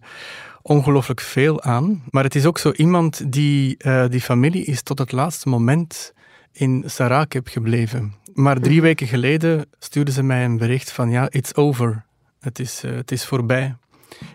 ongelooflijk 0.62 1.22
veel 1.22 1.62
aan. 1.62 2.04
Maar 2.10 2.24
het 2.24 2.36
is 2.36 2.46
ook 2.46 2.58
zo 2.58 2.72
iemand 2.72 3.32
die, 3.32 3.78
eh, 3.78 4.06
die 4.10 4.22
familie 4.22 4.66
is 4.66 4.82
tot 4.82 5.00
het 5.00 5.12
laatste 5.12 5.50
moment 5.50 6.14
in 6.52 6.84
Sarakeb 6.86 7.48
gebleven. 7.48 8.14
Maar 8.34 8.60
drie 8.60 8.82
weken 8.82 9.08
geleden 9.08 9.66
stuurde 9.80 10.12
ze 10.12 10.24
mij 10.24 10.46
een 10.46 10.58
bericht 10.58 10.92
van 10.92 11.10
ja, 11.10 11.30
it's 11.30 11.54
over. 11.54 12.06
Het 12.40 12.60
is, 12.60 12.82
het 12.82 13.12
is 13.12 13.26
voorbij. 13.26 13.76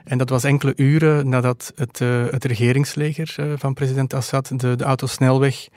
En 0.04 0.18
dat 0.18 0.28
was 0.28 0.44
enkele 0.44 0.72
uren 0.76 1.28
nadat 1.28 1.72
het, 1.74 2.00
eh, 2.00 2.26
het 2.30 2.44
regeringsleger 2.44 3.34
eh, 3.36 3.52
van 3.56 3.74
president 3.74 4.14
Assad 4.14 4.52
de, 4.56 4.76
de 4.76 4.84
autosnelweg 4.84 5.68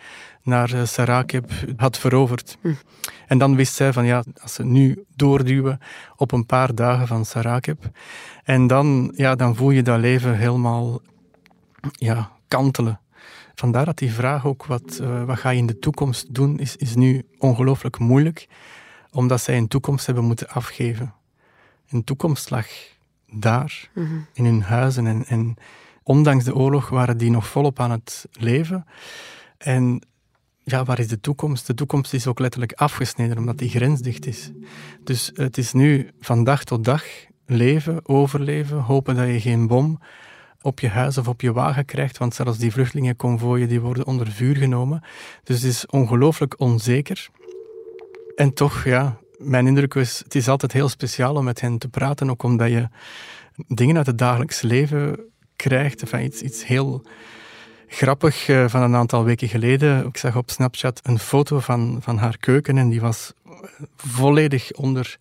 naar 0.44 0.74
uh, 0.74 0.86
Sarakeb 0.86 1.52
had 1.78 1.98
veroverd. 1.98 2.58
Hm. 2.62 2.74
En 3.28 3.38
dan 3.38 3.56
wist 3.56 3.74
zij 3.74 3.94
van 3.94 4.06
ja, 4.06 4.24
als 4.42 4.54
ze 4.54 4.66
nu 4.66 5.04
doorduwen 5.16 5.80
op 6.16 6.32
een 6.32 6.46
paar 6.46 6.76
dagen 6.76 7.08
van 7.08 7.26
Sarakeb, 7.26 7.90
en 8.44 8.68
dan, 8.68 9.14
ja, 9.16 9.36
dan 9.36 9.56
voel 9.56 9.72
je 9.72 9.82
dat 9.82 10.00
leven 10.00 10.38
helemaal 10.38 11.02
ja, 11.92 12.32
kantelen. 12.48 13.00
Vandaar 13.56 13.86
dat 13.86 13.98
die 13.98 14.14
vraag 14.14 14.46
ook, 14.46 14.66
wat, 14.66 15.00
uh, 15.02 15.24
wat 15.24 15.40
ga 15.40 15.50
je 15.50 15.58
in 15.58 15.66
de 15.66 15.80
toekomst 15.80 16.34
doen, 16.34 16.60
is, 16.60 16.76
is 16.76 16.96
nu 16.96 17.24
ongelooflijk 17.38 18.00
moeilijk, 18.00 18.48
omdat 19.12 19.42
zij 19.42 19.58
een 19.58 19.68
toekomst 19.68 20.06
hebben 20.06 20.24
moeten 20.24 20.50
afgeven. 20.50 21.14
Een 21.90 22.04
toekomst 22.04 22.50
daar, 23.34 23.90
Mhm. 23.94 24.16
in 24.34 24.46
hun 24.46 24.62
huizen. 24.62 25.08
En, 25.08 25.26
en 25.26 25.56
ondanks 26.04 26.44
de 26.44 26.56
oorlog 26.56 26.90
waren 26.90 27.18
die 27.18 27.32
nog 27.32 27.48
volop 27.48 27.80
aan 27.80 27.92
het 27.92 28.26
leven. 28.32 28.86
En 29.58 30.02
ja, 30.64 30.84
waar 30.84 31.00
is 31.00 31.08
de 31.08 31.20
toekomst? 31.20 31.68
De 31.68 31.74
toekomst 31.74 32.14
is 32.14 32.28
ook 32.28 32.40
letterlijk 32.40 32.74
afgesneden, 32.74 33.38
omdat 33.38 33.58
die 33.58 33.70
grens 33.70 34.02
dicht 34.02 34.26
is. 34.26 34.52
Dus 35.04 35.32
het 35.34 35.58
is 35.58 35.74
nu 35.74 36.10
van 36.20 36.44
dag 36.44 36.64
tot 36.64 36.84
dag 36.84 37.04
leven, 37.46 38.00
overleven, 38.10 38.78
hopen 38.78 39.16
dat 39.16 39.28
je 39.28 39.40
geen 39.42 39.68
bom 39.68 40.00
op 40.62 40.80
je 40.80 40.88
huis 40.88 41.18
of 41.18 41.28
op 41.28 41.42
je 41.42 41.54
wagen 41.54 41.86
krijgt, 41.86 42.18
want 42.18 42.34
zelfs 42.36 42.58
die 42.58 42.72
vluchtelingenconvooien 42.72 43.68
die 43.68 43.82
worden 43.82 44.06
onder 44.06 44.32
vuur 44.32 44.56
genomen. 44.56 45.04
Dus 45.44 45.62
het 45.62 45.72
is 45.72 45.86
ongelooflijk 45.86 46.60
onzeker. 46.60 47.28
En 48.36 48.54
toch, 48.54 48.84
ja, 48.84 49.18
mijn 49.38 49.68
indruk 49.68 49.94
is, 49.94 50.22
het 50.24 50.36
is 50.36 50.48
altijd 50.48 50.72
heel 50.72 50.90
speciaal 50.90 51.36
om 51.36 51.44
met 51.44 51.62
hen 51.62 51.78
te 51.78 51.88
praten, 51.88 52.30
ook 52.30 52.44
omdat 52.44 52.70
je 52.70 52.88
dingen 53.68 53.98
uit 53.98 54.06
het 54.06 54.18
dagelijks 54.18 54.62
leven 54.62 55.20
krijgt. 55.56 56.02
Enfin, 56.02 56.24
iets, 56.24 56.42
iets 56.42 56.66
heel 56.66 57.06
grappig 57.88 58.48
uh, 58.48 58.68
van 58.68 58.82
een 58.82 58.96
aantal 58.96 59.24
weken 59.24 59.48
geleden. 59.48 60.06
Ik 60.06 60.18
zag 60.18 60.36
op 60.36 60.50
Snapchat 60.50 61.00
een 61.04 61.20
foto 61.20 61.60
van, 61.60 61.98
van 62.02 62.18
haar 62.18 62.38
keuken 62.38 62.78
en 62.78 62.90
die 62.90 63.02
was 63.02 63.34
volledig 63.96 64.72
onder 64.72 65.18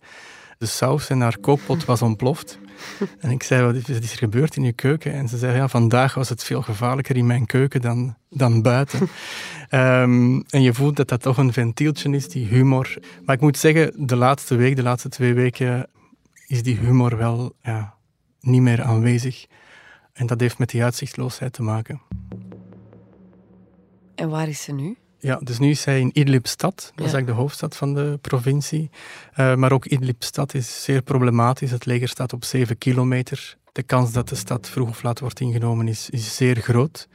de 0.57 0.65
saus 0.65 1.09
en 1.09 1.21
haar 1.21 1.37
kookpot 1.37 1.85
was 1.85 2.01
ontploft. 2.01 2.59
En 3.19 3.31
ik 3.31 3.43
zei, 3.43 3.65
wat 3.65 3.89
is 3.89 4.11
er 4.11 4.17
gebeurd 4.17 4.55
in 4.55 4.63
je 4.63 4.73
keuken? 4.73 5.13
En 5.13 5.27
ze 5.27 5.37
zei, 5.37 5.55
ja, 5.55 5.67
vandaag 5.67 6.13
was 6.13 6.29
het 6.29 6.43
veel 6.43 6.61
gevaarlijker 6.61 7.17
in 7.17 7.25
mijn 7.25 7.45
keuken 7.45 7.81
dan, 7.81 8.15
dan 8.29 8.61
buiten. 8.61 8.99
um, 9.71 10.43
en 10.55 10.61
je 10.61 10.73
voelt 10.73 10.95
dat 10.95 11.07
dat 11.07 11.21
toch 11.21 11.37
een 11.37 11.53
ventieltje 11.53 12.09
is, 12.09 12.29
die 12.29 12.45
humor. 12.45 12.97
Maar 13.25 13.35
ik 13.35 13.41
moet 13.41 13.57
zeggen, 13.57 14.07
de 14.07 14.15
laatste 14.15 14.55
week, 14.55 14.75
de 14.75 14.83
laatste 14.83 15.09
twee 15.09 15.33
weken, 15.33 15.89
is 16.47 16.63
die 16.63 16.77
humor 16.77 17.17
wel 17.17 17.55
ja, 17.61 17.93
niet 18.39 18.61
meer 18.61 18.83
aanwezig. 18.83 19.45
En 20.13 20.27
dat 20.27 20.39
heeft 20.39 20.57
met 20.57 20.69
die 20.69 20.83
uitzichtloosheid 20.83 21.53
te 21.53 21.63
maken. 21.63 22.01
En 24.15 24.29
waar 24.29 24.47
is 24.47 24.61
ze 24.61 24.73
nu? 24.73 24.97
Ja, 25.19 25.39
dus 25.43 25.59
nu 25.59 25.69
is 25.69 25.81
zij 25.81 25.99
in 25.99 26.09
Idlib-stad. 26.13 26.75
Dat 26.75 26.83
ja. 26.85 26.93
is 26.93 27.13
eigenlijk 27.13 27.27
de 27.27 27.41
hoofdstad 27.41 27.75
van 27.75 27.93
de 27.93 28.19
provincie. 28.21 28.89
Uh, 29.37 29.55
maar 29.55 29.71
ook 29.71 29.85
Idlib-stad 29.85 30.53
is 30.53 30.83
zeer 30.83 31.01
problematisch. 31.01 31.71
Het 31.71 31.85
leger 31.85 32.07
staat 32.07 32.33
op 32.33 32.43
7 32.43 32.77
kilometer. 32.77 33.57
De 33.71 33.83
kans 33.83 34.11
dat 34.11 34.29
de 34.29 34.35
stad 34.35 34.69
vroeg 34.69 34.89
of 34.89 35.03
laat 35.03 35.19
wordt 35.19 35.39
ingenomen 35.39 35.87
is, 35.87 36.09
is 36.09 36.35
zeer 36.35 36.55
groot. 36.55 37.07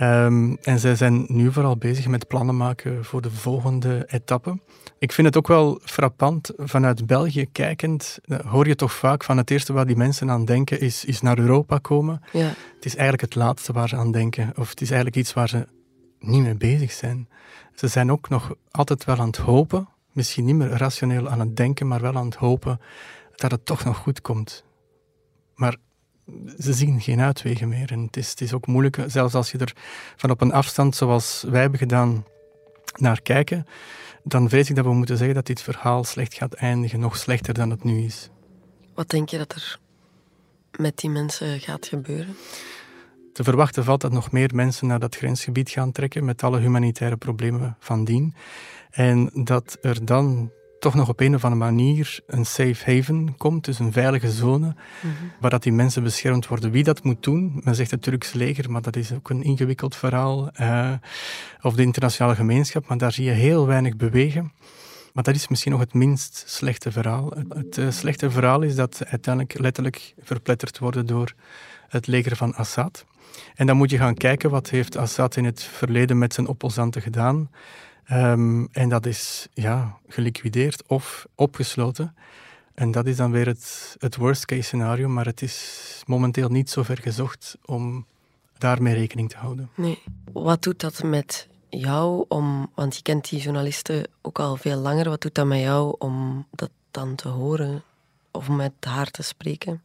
Um, 0.00 0.56
en 0.62 0.78
zij 0.78 0.96
zijn 0.96 1.24
nu 1.28 1.52
vooral 1.52 1.76
bezig 1.76 2.06
met 2.06 2.28
plannen 2.28 2.56
maken 2.56 3.04
voor 3.04 3.22
de 3.22 3.30
volgende 3.30 4.04
etappe. 4.06 4.58
Ik 4.98 5.12
vind 5.12 5.26
het 5.26 5.36
ook 5.36 5.46
wel 5.46 5.80
frappant, 5.84 6.52
vanuit 6.56 7.06
België 7.06 7.46
kijkend, 7.52 8.18
hoor 8.46 8.66
je 8.66 8.74
toch 8.74 8.92
vaak 8.92 9.24
van 9.24 9.36
het 9.36 9.50
eerste 9.50 9.72
waar 9.72 9.86
die 9.86 9.96
mensen 9.96 10.30
aan 10.30 10.44
denken 10.44 10.80
is, 10.80 11.04
is 11.04 11.20
naar 11.20 11.38
Europa 11.38 11.78
komen. 11.78 12.20
Ja. 12.32 12.52
Het 12.74 12.84
is 12.84 12.96
eigenlijk 12.96 13.20
het 13.20 13.34
laatste 13.34 13.72
waar 13.72 13.88
ze 13.88 13.96
aan 13.96 14.12
denken. 14.12 14.52
Of 14.56 14.70
het 14.70 14.80
is 14.80 14.88
eigenlijk 14.88 15.16
iets 15.16 15.32
waar 15.32 15.48
ze 15.48 15.66
niet 16.26 16.42
mee 16.42 16.54
bezig 16.54 16.92
zijn. 16.92 17.28
Ze 17.74 17.88
zijn 17.88 18.12
ook 18.12 18.28
nog 18.28 18.54
altijd 18.70 19.04
wel 19.04 19.18
aan 19.18 19.26
het 19.26 19.36
hopen, 19.36 19.88
misschien 20.12 20.44
niet 20.44 20.54
meer 20.54 20.68
rationeel 20.68 21.28
aan 21.28 21.40
het 21.40 21.56
denken, 21.56 21.88
maar 21.88 22.00
wel 22.00 22.16
aan 22.16 22.26
het 22.26 22.34
hopen 22.34 22.80
dat 23.34 23.50
het 23.50 23.66
toch 23.66 23.84
nog 23.84 23.96
goed 23.96 24.20
komt. 24.20 24.64
Maar 25.54 25.76
ze 26.58 26.72
zien 26.72 27.00
geen 27.00 27.20
uitwegen 27.20 27.68
meer. 27.68 27.92
En 27.92 28.00
het 28.00 28.16
is, 28.16 28.30
het 28.30 28.40
is 28.40 28.52
ook 28.52 28.66
moeilijk, 28.66 29.04
zelfs 29.06 29.34
als 29.34 29.50
je 29.50 29.58
er 29.58 29.72
van 30.16 30.30
op 30.30 30.40
een 30.40 30.52
afstand, 30.52 30.96
zoals 30.96 31.44
wij 31.48 31.60
hebben 31.60 31.78
gedaan, 31.78 32.24
naar 32.96 33.22
kijken, 33.22 33.66
dan 34.22 34.48
vrees 34.48 34.70
ik 34.70 34.76
dat 34.76 34.84
we 34.84 34.92
moeten 34.92 35.16
zeggen 35.16 35.34
dat 35.34 35.46
dit 35.46 35.62
verhaal 35.62 36.04
slecht 36.04 36.34
gaat 36.34 36.54
eindigen, 36.54 37.00
nog 37.00 37.16
slechter 37.16 37.54
dan 37.54 37.70
het 37.70 37.84
nu 37.84 38.04
is. 38.04 38.28
Wat 38.94 39.08
denk 39.08 39.28
je 39.28 39.38
dat 39.38 39.52
er 39.52 39.78
met 40.76 40.96
die 40.98 41.10
mensen 41.10 41.60
gaat 41.60 41.86
gebeuren? 41.86 42.36
Te 43.34 43.44
verwachten 43.44 43.84
valt 43.84 44.00
dat 44.00 44.12
nog 44.12 44.32
meer 44.32 44.50
mensen 44.54 44.86
naar 44.86 44.98
dat 44.98 45.16
grensgebied 45.16 45.70
gaan 45.70 45.92
trekken 45.92 46.24
met 46.24 46.42
alle 46.42 46.58
humanitaire 46.58 47.16
problemen 47.16 47.76
van 47.78 48.04
dien. 48.04 48.34
En 48.90 49.30
dat 49.32 49.78
er 49.82 50.04
dan 50.04 50.50
toch 50.78 50.94
nog 50.94 51.08
op 51.08 51.20
een 51.20 51.34
of 51.34 51.44
andere 51.44 51.64
manier 51.64 52.20
een 52.26 52.46
safe 52.46 52.92
haven 52.92 53.36
komt, 53.36 53.64
dus 53.64 53.78
een 53.78 53.92
veilige 53.92 54.30
zone, 54.30 54.66
mm-hmm. 54.66 55.30
waar 55.40 55.50
dat 55.50 55.62
die 55.62 55.72
mensen 55.72 56.02
beschermd 56.02 56.46
worden. 56.46 56.70
Wie 56.70 56.84
dat 56.84 57.02
moet 57.02 57.22
doen, 57.22 57.60
men 57.64 57.74
zegt 57.74 57.90
het 57.90 58.02
Turks 58.02 58.32
leger, 58.32 58.70
maar 58.70 58.82
dat 58.82 58.96
is 58.96 59.12
ook 59.12 59.30
een 59.30 59.42
ingewikkeld 59.42 59.96
verhaal, 59.96 60.50
uh, 60.60 60.92
of 61.60 61.74
de 61.74 61.82
internationale 61.82 62.34
gemeenschap, 62.34 62.88
maar 62.88 62.98
daar 62.98 63.12
zie 63.12 63.24
je 63.24 63.30
heel 63.30 63.66
weinig 63.66 63.96
bewegen. 63.96 64.52
Maar 65.12 65.24
dat 65.24 65.34
is 65.34 65.48
misschien 65.48 65.72
nog 65.72 65.80
het 65.80 65.94
minst 65.94 66.44
slechte 66.46 66.92
verhaal. 66.92 67.32
Het 67.48 67.76
uh, 67.76 67.90
slechte 67.90 68.30
verhaal 68.30 68.62
is 68.62 68.74
dat 68.74 68.96
ze 68.96 69.06
uiteindelijk 69.06 69.58
letterlijk 69.58 70.14
verpletterd 70.18 70.78
worden 70.78 71.06
door 71.06 71.34
het 71.88 72.06
leger 72.06 72.36
van 72.36 72.54
Assad. 72.54 73.04
En 73.54 73.66
dan 73.66 73.76
moet 73.76 73.90
je 73.90 73.98
gaan 73.98 74.14
kijken 74.14 74.50
wat 74.50 74.70
heeft 74.70 74.96
Assad 74.96 75.36
in 75.36 75.44
het 75.44 75.62
verleden 75.62 76.18
met 76.18 76.34
zijn 76.34 76.46
opposanten 76.46 77.02
gedaan. 77.02 77.50
Um, 78.12 78.68
en 78.72 78.88
dat 78.88 79.06
is 79.06 79.48
ja, 79.52 79.98
geliquideerd 80.08 80.82
of 80.86 81.26
opgesloten. 81.34 82.14
En 82.74 82.90
dat 82.90 83.06
is 83.06 83.16
dan 83.16 83.30
weer 83.30 83.46
het, 83.46 83.96
het 83.98 84.16
worst 84.16 84.44
case 84.44 84.62
scenario, 84.62 85.08
maar 85.08 85.26
het 85.26 85.42
is 85.42 86.02
momenteel 86.06 86.48
niet 86.48 86.70
zo 86.70 86.82
ver 86.82 86.98
gezocht 86.98 87.56
om 87.64 88.06
daarmee 88.58 88.94
rekening 88.94 89.30
te 89.30 89.36
houden. 89.36 89.70
Nee. 89.74 90.02
Wat 90.32 90.62
doet 90.62 90.80
dat 90.80 91.02
met 91.02 91.48
jou 91.68 92.24
om, 92.28 92.70
want 92.74 92.96
je 92.96 93.02
kent 93.02 93.28
die 93.28 93.40
journalisten 93.40 94.08
ook 94.22 94.38
al 94.38 94.56
veel 94.56 94.78
langer, 94.78 95.08
wat 95.08 95.20
doet 95.20 95.34
dat 95.34 95.46
met 95.46 95.60
jou 95.60 95.94
om 95.98 96.46
dat 96.50 96.70
dan 96.90 97.14
te 97.14 97.28
horen 97.28 97.82
of 98.30 98.48
met 98.48 98.72
haar 98.80 99.10
te 99.10 99.22
spreken? 99.22 99.82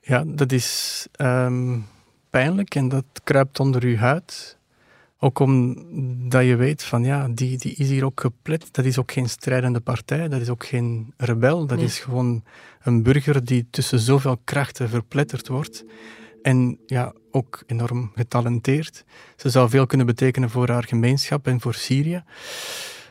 Ja, 0.00 0.24
dat 0.26 0.52
is 0.52 1.06
um, 1.16 1.86
pijnlijk 2.32 2.74
en 2.74 2.88
dat 2.88 3.04
kruipt 3.24 3.60
onder 3.60 3.88
je 3.88 3.96
huid. 3.96 4.58
Ook 5.18 5.38
omdat 5.38 6.44
je 6.44 6.56
weet 6.56 6.82
van 6.82 7.04
ja, 7.04 7.28
die, 7.28 7.58
die 7.58 7.74
is 7.74 7.88
hier 7.88 8.04
ook 8.04 8.20
geplet. 8.20 8.68
Dat 8.74 8.84
is 8.84 8.98
ook 8.98 9.12
geen 9.12 9.28
strijdende 9.28 9.80
partij, 9.80 10.28
dat 10.28 10.40
is 10.40 10.48
ook 10.48 10.66
geen 10.66 11.14
rebel. 11.16 11.66
Dat 11.66 11.76
Nee. 11.76 11.86
is 11.86 11.98
gewoon 11.98 12.42
een 12.82 13.02
burger 13.02 13.44
die 13.44 13.66
tussen 13.70 13.98
zoveel 13.98 14.40
krachten 14.44 14.88
verpletterd 14.88 15.48
wordt. 15.48 15.84
En 16.42 16.78
ja, 16.86 17.12
ook 17.30 17.62
enorm 17.66 18.12
getalenteerd. 18.14 19.04
Ze 19.36 19.50
zou 19.50 19.68
veel 19.68 19.86
kunnen 19.86 20.06
betekenen 20.06 20.50
voor 20.50 20.68
haar 20.68 20.84
gemeenschap 20.84 21.46
en 21.46 21.60
voor 21.60 21.74
Syrië. 21.74 22.22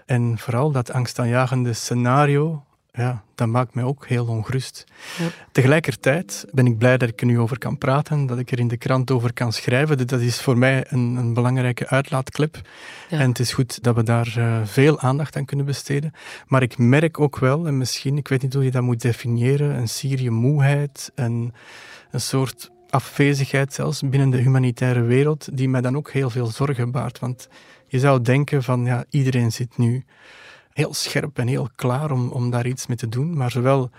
En 0.06 0.38
vooral 0.38 0.72
dat 0.72 0.92
angstaanjagende 0.92 1.74
scenario, 1.74 2.64
ja, 2.94 3.24
dat 3.36 3.48
maakt 3.48 3.74
mij 3.74 3.84
ook 3.84 4.08
heel 4.08 4.26
ongerust. 4.26 4.84
Ja. 5.18 5.28
Tegelijkertijd 5.52 6.46
ben 6.52 6.66
ik 6.66 6.78
blij 6.78 6.98
dat 6.98 7.10
ik 7.10 7.20
er 7.22 7.26
nu 7.26 7.40
over 7.40 7.58
kan 7.58 7.78
praten, 7.78 8.26
dat 8.26 8.40
ik 8.40 8.52
er 8.52 8.60
in 8.60 8.68
de 8.68 8.78
krant 8.78 9.12
over 9.12 9.34
kan 9.34 9.54
schrijven. 9.54 9.98
Dus 9.98 10.06
dat 10.06 10.20
is 10.20 10.42
voor 10.42 10.58
mij 10.58 10.86
een, 10.88 11.16
een 11.16 11.34
belangrijke 11.34 11.88
uitlaatklep. 11.88 12.62
Ja. 13.10 13.20
En 13.20 13.30
het 13.30 13.40
is 13.40 13.54
goed 13.54 13.84
dat 13.84 13.96
we 13.96 14.04
daar 14.04 14.36
uh, 14.38 14.62
veel 14.64 15.00
aandacht 15.00 15.36
aan 15.36 15.46
kunnen 15.46 15.66
besteden. 15.66 16.14
Maar 16.48 16.62
ik 16.62 16.78
merk 16.78 17.20
ook 17.20 17.40
wel, 17.40 17.68
en 17.68 17.78
misschien, 17.78 18.18
ik 18.18 18.28
weet 18.28 18.42
niet 18.42 18.54
hoe 18.54 18.64
je 18.64 18.72
dat 18.72 18.82
moet 18.82 19.02
definiëren, 19.02 19.76
een 19.76 19.90
Syrië-moeheid, 19.90 21.12
een, 21.16 21.54
een 22.12 22.22
soort 22.22 22.72
afwezigheid 22.90 23.74
zelfs 23.74 24.02
binnen 24.02 24.30
de 24.30 24.38
humanitaire 24.38 25.02
wereld, 25.02 25.50
die 25.54 25.70
mij 25.70 25.82
dan 25.82 25.98
ook 25.98 26.12
heel 26.12 26.30
veel 26.30 26.48
zorgen 26.48 26.92
baart. 26.92 27.20
Want 27.20 27.48
je 27.88 28.00
zou 28.00 28.22
denken 28.22 28.64
van, 28.64 28.86
ja, 28.86 29.06
iedereen 29.10 29.52
zit 29.52 29.78
nu 29.78 30.06
heel 30.74 30.94
scherp 30.94 31.38
en 31.38 31.48
heel 31.48 31.70
klaar 31.76 32.12
om, 32.12 32.30
om 32.30 32.50
daar 32.50 32.68
iets 32.68 32.88
mee 32.88 32.98
te 32.98 33.10
doen, 33.10 33.38
maar 33.38 33.52
zowel 33.52 33.90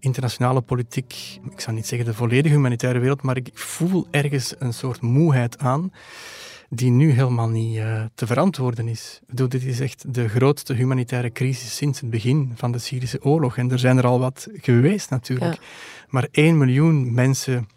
internationale 0.00 0.60
politiek, 0.60 1.38
ik 1.50 1.60
zou 1.60 1.76
niet 1.76 1.86
zeggen 1.86 2.08
de 2.08 2.14
volledige 2.14 2.54
humanitaire 2.54 2.98
wereld, 2.98 3.22
maar 3.22 3.36
ik 3.36 3.50
voel 3.54 4.06
ergens 4.10 4.54
een 4.58 4.74
soort 4.74 5.00
moeheid 5.00 5.58
aan 5.58 5.92
die 6.68 6.90
nu 6.90 7.10
helemaal 7.10 7.48
niet 7.48 7.76
uh, 7.76 8.02
te 8.14 8.26
verantwoorden 8.26 8.88
is. 8.88 9.18
Ik 9.22 9.28
bedoel, 9.28 9.48
dit 9.48 9.64
is 9.64 9.80
echt 9.80 10.14
de 10.14 10.28
grootste 10.28 10.74
humanitaire 10.74 11.32
crisis 11.32 11.76
sinds 11.76 12.00
het 12.00 12.10
begin 12.10 12.52
van 12.54 12.72
de 12.72 12.78
Syrische 12.78 13.24
oorlog. 13.24 13.56
En 13.56 13.70
er 13.70 13.78
zijn 13.78 13.98
er 13.98 14.06
al 14.06 14.18
wat 14.18 14.48
geweest 14.52 15.10
natuurlijk. 15.10 15.54
Ja. 15.54 15.60
Maar 16.08 16.28
één 16.30 16.58
miljoen 16.58 17.14
mensen 17.14 17.68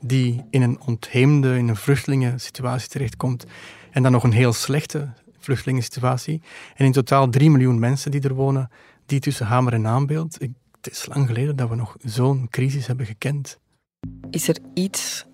die 0.00 0.44
in 0.50 0.62
een 0.62 0.80
ontheemde, 0.80 1.56
in 1.58 1.68
een 1.68 1.76
vluchtelingensituatie 1.76 2.88
terechtkomt, 2.88 3.46
en 3.90 4.02
dan 4.02 4.12
nog 4.12 4.24
een 4.24 4.32
heel 4.32 4.52
slechte 4.52 5.12
vluchtelingensituatie. 5.44 6.42
En 6.74 6.84
in 6.84 6.92
totaal 6.92 7.28
3 7.28 7.50
miljoen 7.50 7.78
mensen 7.78 8.10
die 8.10 8.22
er 8.22 8.34
wonen, 8.34 8.70
die 9.06 9.20
tussen 9.20 9.46
hamer 9.46 9.72
en 9.72 9.80
naambeeld. 9.80 10.38
Het 10.80 10.92
is 10.92 11.06
lang 11.06 11.26
geleden 11.26 11.56
dat 11.56 11.68
we 11.68 11.74
nog 11.74 11.96
zo'n 12.04 12.48
crisis 12.50 12.86
hebben 12.86 13.06
gekend. 13.06 13.58
Is 14.30 14.48
er 14.48 14.58
iets 14.74 15.26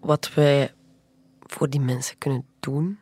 wat 0.00 0.34
wij 0.34 0.72
voor 1.46 1.70
die 1.70 1.80
mensen 1.80 2.18
kunnen 2.18 2.44
doen? 2.60 2.98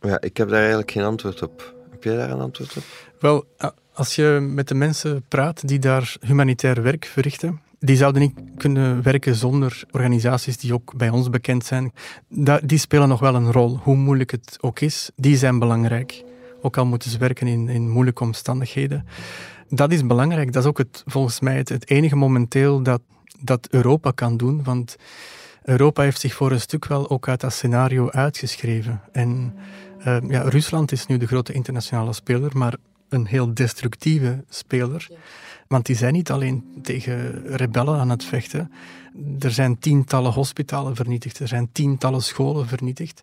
Ja, 0.00 0.20
ik 0.20 0.36
heb 0.36 0.48
daar 0.48 0.58
eigenlijk 0.58 0.90
geen 0.90 1.04
antwoord 1.04 1.42
op. 1.42 1.74
Heb 1.90 2.04
jij 2.04 2.16
daar 2.16 2.30
een 2.30 2.40
antwoord 2.40 2.76
op? 2.76 2.84
Wel, 3.20 3.46
als 3.92 4.14
je 4.14 4.38
met 4.40 4.68
de 4.68 4.74
mensen 4.74 5.24
praat 5.28 5.68
die 5.68 5.78
daar 5.78 6.16
humanitair 6.20 6.82
werk 6.82 7.04
verrichten, 7.04 7.60
die 7.80 7.96
zouden 7.96 8.22
niet 8.22 8.40
kunnen 8.56 9.02
werken 9.02 9.34
zonder 9.34 9.84
organisaties 9.90 10.56
die 10.56 10.74
ook 10.74 10.96
bij 10.96 11.08
ons 11.08 11.30
bekend 11.30 11.64
zijn. 11.64 11.92
Die 12.62 12.78
spelen 12.78 13.08
nog 13.08 13.20
wel 13.20 13.34
een 13.34 13.52
rol, 13.52 13.78
hoe 13.82 13.96
moeilijk 13.96 14.30
het 14.30 14.58
ook 14.60 14.80
is. 14.80 15.10
Die 15.16 15.36
zijn 15.36 15.58
belangrijk. 15.58 16.24
Ook 16.62 16.76
al 16.76 16.86
moeten 16.86 17.10
ze 17.10 17.18
werken 17.18 17.46
in, 17.46 17.68
in 17.68 17.90
moeilijke 17.90 18.22
omstandigheden. 18.22 19.06
Dat 19.68 19.92
is 19.92 20.06
belangrijk. 20.06 20.52
Dat 20.52 20.62
is 20.62 20.68
ook 20.68 20.78
het, 20.78 21.02
volgens 21.06 21.40
mij 21.40 21.56
het, 21.56 21.90
enige 21.90 22.16
momenteel 22.16 22.82
dat, 22.82 23.00
dat 23.40 23.68
Europa 23.70 24.10
kan 24.10 24.36
doen. 24.36 24.64
Want 24.64 24.96
Europa 25.62 26.02
heeft 26.02 26.20
zich 26.20 26.34
voor 26.34 26.52
een 26.52 26.60
stuk 26.60 26.86
wel 26.86 27.10
ook 27.10 27.28
uit 27.28 27.40
dat 27.40 27.52
scenario 27.52 28.10
uitgeschreven. 28.10 29.00
En 29.12 29.54
uh, 30.06 30.16
ja, 30.28 30.42
Rusland 30.42 30.92
is 30.92 31.06
nu 31.06 31.16
de 31.16 31.26
grote 31.26 31.52
internationale 31.52 32.12
speler, 32.12 32.56
maar 32.56 32.74
een 33.08 33.26
heel 33.26 33.54
destructieve 33.54 34.44
speler. 34.48 35.08
Want 35.68 35.86
die 35.86 35.96
zijn 35.96 36.12
niet 36.12 36.30
alleen 36.30 36.64
tegen 36.82 37.42
rebellen 37.56 37.98
aan 37.98 38.10
het 38.10 38.24
vechten. 38.24 38.72
Er 39.38 39.50
zijn 39.50 39.78
tientallen 39.78 40.32
hospitalen 40.32 40.96
vernietigd, 40.96 41.38
er 41.38 41.48
zijn 41.48 41.68
tientallen 41.72 42.22
scholen 42.22 42.66
vernietigd. 42.66 43.22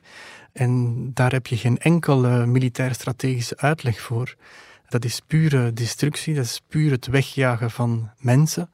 En 0.51 1.11
daar 1.13 1.31
heb 1.31 1.47
je 1.47 1.57
geen 1.57 1.77
enkele 1.77 2.45
militair-strategische 2.45 3.57
uitleg 3.57 4.01
voor. 4.01 4.35
Dat 4.89 5.05
is 5.05 5.21
pure 5.27 5.73
destructie, 5.73 6.35
dat 6.35 6.45
is 6.45 6.61
puur 6.67 6.91
het 6.91 7.07
wegjagen 7.07 7.71
van 7.71 8.09
mensen. 8.19 8.69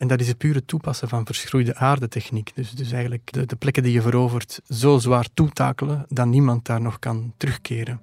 En 0.00 0.08
dat 0.08 0.20
is 0.20 0.28
het 0.28 0.38
pure 0.38 0.64
toepassen 0.64 1.08
van 1.08 1.26
verschroeide 1.26 1.76
aardetechniek. 1.76 2.50
Dus, 2.54 2.70
dus 2.70 2.92
eigenlijk 2.92 3.32
de, 3.32 3.46
de 3.46 3.56
plekken 3.56 3.82
die 3.82 3.92
je 3.92 4.02
verovert 4.02 4.60
zo 4.68 4.98
zwaar 4.98 5.26
toetakelen 5.34 6.06
dat 6.08 6.26
niemand 6.26 6.64
daar 6.64 6.80
nog 6.80 6.98
kan 6.98 7.32
terugkeren. 7.36 8.00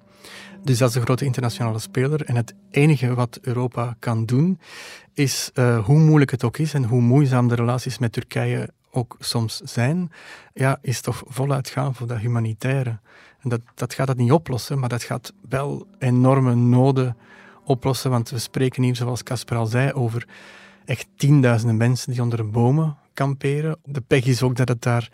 Dus 0.62 0.78
dat 0.78 0.88
is 0.88 0.94
een 0.94 1.02
grote 1.02 1.24
internationale 1.24 1.78
speler. 1.78 2.24
En 2.24 2.36
het 2.36 2.54
enige 2.70 3.14
wat 3.14 3.38
Europa 3.42 3.96
kan 3.98 4.26
doen, 4.26 4.60
is 5.12 5.50
uh, 5.54 5.84
hoe 5.84 5.98
moeilijk 5.98 6.30
het 6.30 6.44
ook 6.44 6.58
is 6.58 6.74
en 6.74 6.84
hoe 6.84 7.00
moeizaam 7.00 7.48
de 7.48 7.54
relaties 7.54 7.98
met 7.98 8.12
Turkije 8.12 8.70
ook 8.90 9.16
soms 9.18 9.56
zijn, 9.56 10.12
ja, 10.54 10.78
is 10.82 11.00
toch 11.00 11.22
voluit 11.26 11.68
gaan 11.68 11.94
voor 11.94 12.06
dat 12.06 12.18
humanitaire. 12.18 12.98
En 13.40 13.48
dat, 13.48 13.60
dat 13.74 13.94
gaat 13.94 14.06
dat 14.06 14.16
niet 14.16 14.32
oplossen, 14.32 14.78
maar 14.78 14.88
dat 14.88 15.02
gaat 15.02 15.32
wel 15.48 15.86
enorme 15.98 16.54
noden 16.54 17.16
oplossen. 17.64 18.10
Want 18.10 18.30
we 18.30 18.38
spreken 18.38 18.82
hier, 18.82 18.96
zoals 18.96 19.22
Casper 19.22 19.56
al 19.56 19.66
zei, 19.66 19.92
over 19.92 20.26
echt 20.88 21.06
tienduizenden 21.16 21.76
mensen 21.76 22.12
die 22.12 22.22
onder 22.22 22.50
bomen 22.50 22.96
kamperen. 23.14 23.78
De 23.84 24.00
pech 24.00 24.26
is 24.26 24.42
ook 24.42 24.56
dat 24.56 24.68
het 24.68 24.82
daar 24.82 25.10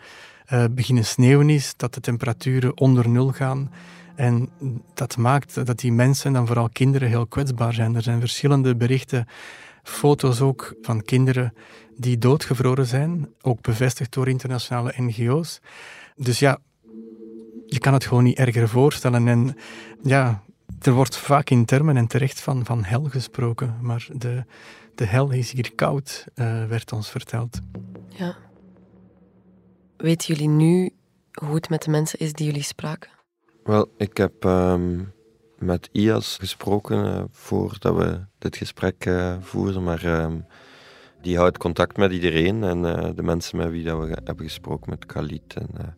uh, 0.53 0.65
beginnen 0.71 1.05
sneeuwen 1.05 1.49
is, 1.49 1.73
dat 1.77 1.93
de 1.93 1.99
temperaturen 1.99 2.77
onder 2.77 3.09
nul 3.09 3.31
gaan. 3.31 3.71
En 4.15 4.49
dat 4.93 5.17
maakt 5.17 5.65
dat 5.65 5.79
die 5.79 5.91
mensen, 5.91 6.33
dan 6.33 6.47
vooral 6.47 6.69
kinderen, 6.69 7.07
heel 7.07 7.27
kwetsbaar 7.27 7.73
zijn. 7.73 7.95
Er 7.95 8.01
zijn 8.01 8.19
verschillende 8.19 8.75
berichten, 8.75 9.27
foto's 9.83 10.41
ook 10.41 10.75
van 10.81 11.01
kinderen 11.01 11.53
die 11.97 12.17
doodgevroren 12.17 12.85
zijn, 12.85 13.29
ook 13.41 13.61
bevestigd 13.61 14.13
door 14.13 14.27
internationale 14.27 14.93
NGO's. 14.97 15.61
Dus 16.15 16.39
ja, 16.39 16.59
je 17.65 17.79
kan 17.79 17.93
het 17.93 18.05
gewoon 18.05 18.23
niet 18.23 18.37
erger 18.37 18.69
voorstellen. 18.69 19.27
En 19.27 19.55
ja, 20.03 20.43
er 20.81 20.91
wordt 20.91 21.17
vaak 21.17 21.49
in 21.49 21.65
termen 21.65 21.97
en 21.97 22.07
terecht 22.07 22.41
van, 22.41 22.65
van 22.65 22.83
hel 22.83 23.03
gesproken, 23.03 23.77
maar 23.81 24.07
de, 24.13 24.43
de 24.95 25.05
hel 25.05 25.31
is 25.31 25.51
hier 25.51 25.75
koud, 25.75 26.25
uh, 26.35 26.65
werd 26.65 26.91
ons 26.91 27.09
verteld. 27.09 27.59
Ja. 28.09 28.35
Weten 29.97 30.35
jullie 30.35 30.49
nu 30.49 30.89
hoe 31.31 31.55
het 31.55 31.69
met 31.69 31.83
de 31.83 31.89
mensen 31.89 32.19
is 32.19 32.33
die 32.33 32.45
jullie 32.45 32.63
spraken? 32.63 33.09
Wel, 33.63 33.91
ik 33.97 34.17
heb 34.17 34.43
um, 34.43 35.13
met 35.57 35.89
IAS 35.91 36.37
gesproken 36.39 37.05
uh, 37.05 37.23
voordat 37.31 37.95
we 37.95 38.19
dit 38.37 38.57
gesprek 38.57 39.05
uh, 39.05 39.35
voerden, 39.39 39.83
maar 39.83 40.05
um, 40.05 40.45
die 41.21 41.37
houdt 41.37 41.57
contact 41.57 41.97
met 41.97 42.11
iedereen 42.11 42.63
en 42.63 42.77
uh, 42.83 43.09
de 43.15 43.23
mensen 43.23 43.57
met 43.57 43.69
wie 43.69 43.83
dat 43.83 43.99
we 43.99 44.17
hebben 44.23 44.45
gesproken, 44.45 44.89
met 44.89 45.05
Khalid 45.05 45.53
en 45.53 45.97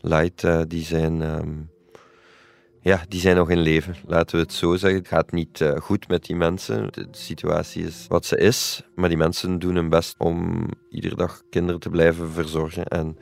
Light, 0.00 0.70
die 0.70 0.84
zijn... 0.84 1.22
Um, 1.22 1.72
ja, 2.84 3.04
die 3.08 3.20
zijn 3.20 3.36
nog 3.36 3.50
in 3.50 3.60
leven, 3.60 3.96
laten 4.06 4.36
we 4.36 4.42
het 4.42 4.52
zo 4.52 4.76
zeggen. 4.76 4.98
Het 4.98 5.08
gaat 5.08 5.32
niet 5.32 5.64
goed 5.78 6.08
met 6.08 6.24
die 6.24 6.36
mensen. 6.36 6.88
De 6.92 7.08
situatie 7.10 7.84
is 7.84 8.06
wat 8.08 8.24
ze 8.24 8.36
is, 8.36 8.82
maar 8.94 9.08
die 9.08 9.18
mensen 9.18 9.58
doen 9.58 9.74
hun 9.74 9.88
best 9.88 10.14
om 10.18 10.66
iedere 10.90 11.16
dag 11.16 11.42
kinderen 11.50 11.80
te 11.80 11.90
blijven 11.90 12.30
verzorgen 12.30 12.84
en 12.84 13.18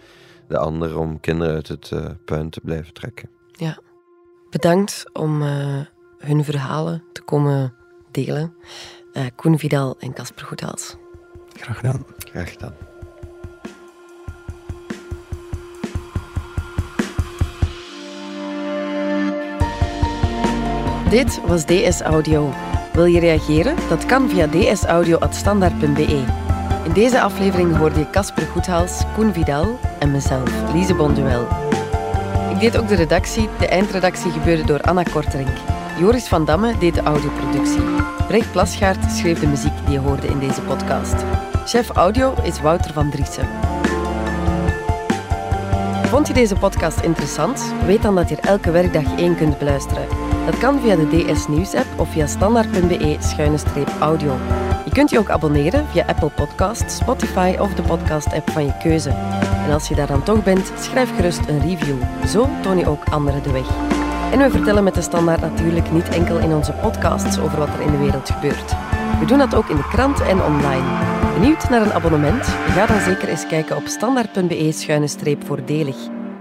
de 0.48 0.58
anderen 0.58 0.98
om 0.98 1.20
kinderen 1.20 1.54
uit 1.54 1.68
het 1.68 1.92
puin 2.24 2.50
te 2.50 2.60
blijven 2.60 2.92
trekken. 2.92 3.30
Ja. 3.52 3.78
Bedankt 4.50 5.04
om 5.12 5.42
uh, 5.42 5.80
hun 6.18 6.44
verhalen 6.44 7.02
te 7.12 7.22
komen 7.22 7.74
delen. 8.10 8.54
Uh, 9.12 9.26
Koen 9.36 9.58
Vidal 9.58 9.96
en 9.98 10.12
Casper 10.12 10.44
Goedhaals. 10.44 10.96
Graag 11.56 11.76
gedaan. 11.76 12.04
Graag 12.18 12.52
gedaan. 12.52 12.74
Dit 21.12 21.40
was 21.46 21.64
DS 21.64 22.00
Audio. 22.00 22.52
Wil 22.92 23.04
je 23.04 23.20
reageren? 23.20 23.76
Dat 23.88 24.06
kan 24.06 24.28
via 24.28 24.46
dsaudio.standaard.be. 24.46 26.24
In 26.84 26.92
deze 26.92 27.20
aflevering 27.20 27.76
hoorde 27.76 27.98
je 27.98 28.10
Casper 28.10 28.46
Goedhaals, 28.46 29.02
Koen 29.14 29.32
Vidal 29.32 29.78
en 29.98 30.10
mezelf, 30.10 30.72
Lise 30.72 30.94
Bonduel 30.94 31.46
deed 32.62 32.78
ook 32.78 32.88
de 32.88 32.94
redactie. 32.94 33.48
De 33.58 33.66
eindredactie 33.66 34.30
gebeurde 34.30 34.64
door 34.64 34.80
Anna 34.80 35.02
Korterink. 35.02 35.56
Joris 35.98 36.28
van 36.28 36.44
Damme 36.44 36.78
deed 36.78 36.94
de 36.94 37.02
audioproductie. 37.02 37.82
Brecht 38.26 38.52
Plasgaard 38.52 39.12
schreef 39.12 39.40
de 39.40 39.46
muziek 39.46 39.72
die 39.84 39.92
je 39.92 39.98
hoorde 39.98 40.26
in 40.26 40.38
deze 40.38 40.60
podcast. 40.60 41.14
Chef 41.66 41.88
audio 41.88 42.34
is 42.42 42.60
Wouter 42.60 42.92
van 42.92 43.10
Driessen. 43.10 43.48
Vond 46.04 46.26
je 46.26 46.34
deze 46.34 46.54
podcast 46.54 47.00
interessant? 47.00 47.74
Weet 47.86 48.02
dan 48.02 48.14
dat 48.14 48.28
je 48.28 48.36
er 48.36 48.48
elke 48.48 48.70
werkdag 48.70 49.16
één 49.16 49.36
kunt 49.36 49.58
beluisteren. 49.58 50.31
Dat 50.44 50.58
kan 50.58 50.80
via 50.80 50.96
de 50.96 51.06
DS 51.06 51.48
Nieuws 51.48 51.74
app 51.74 51.86
of 51.96 52.08
via 52.08 52.26
standaard.be-audio. 52.26 54.36
Je 54.84 54.90
kunt 54.92 55.10
je 55.10 55.18
ook 55.18 55.30
abonneren 55.30 55.86
via 55.88 56.04
Apple 56.06 56.30
Podcasts, 56.30 56.96
Spotify 56.96 57.56
of 57.60 57.74
de 57.74 57.82
podcast-app 57.82 58.50
van 58.50 58.64
je 58.64 58.76
keuze. 58.82 59.10
En 59.66 59.72
als 59.72 59.88
je 59.88 59.94
daar 59.94 60.06
dan 60.06 60.22
toch 60.22 60.44
bent, 60.44 60.72
schrijf 60.78 61.14
gerust 61.14 61.48
een 61.48 61.60
review. 61.60 61.96
Zo 62.26 62.48
toon 62.62 62.78
je 62.78 62.86
ook 62.86 63.04
anderen 63.10 63.42
de 63.42 63.52
weg. 63.52 63.66
En 64.32 64.38
we 64.38 64.50
vertellen 64.50 64.84
met 64.84 64.94
de 64.94 65.02
standaard 65.02 65.40
natuurlijk 65.40 65.92
niet 65.92 66.08
enkel 66.08 66.38
in 66.38 66.52
onze 66.52 66.72
podcasts 66.72 67.38
over 67.38 67.58
wat 67.58 67.68
er 67.68 67.80
in 67.80 67.90
de 67.90 67.98
wereld 67.98 68.30
gebeurt. 68.30 68.74
We 69.20 69.24
doen 69.26 69.38
dat 69.38 69.54
ook 69.54 69.68
in 69.68 69.76
de 69.76 69.88
krant 69.88 70.20
en 70.20 70.42
online. 70.42 70.86
Benieuwd 71.34 71.70
naar 71.70 71.82
een 71.82 71.92
abonnement? 71.92 72.46
Ga 72.46 72.86
dan 72.86 73.00
zeker 73.00 73.28
eens 73.28 73.46
kijken 73.46 73.76
op 73.76 73.86
standaard.be-voordelig. 73.86 75.96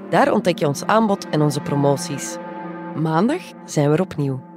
Daar 0.09 0.31
ontdek 0.31 0.59
je 0.59 0.67
ons 0.67 0.85
aanbod 0.85 1.29
en 1.29 1.41
onze 1.41 1.61
promoties. 1.61 2.37
Maandag 2.95 3.41
zijn 3.65 3.89
we 3.89 3.95
er 3.95 4.01
opnieuw. 4.01 4.50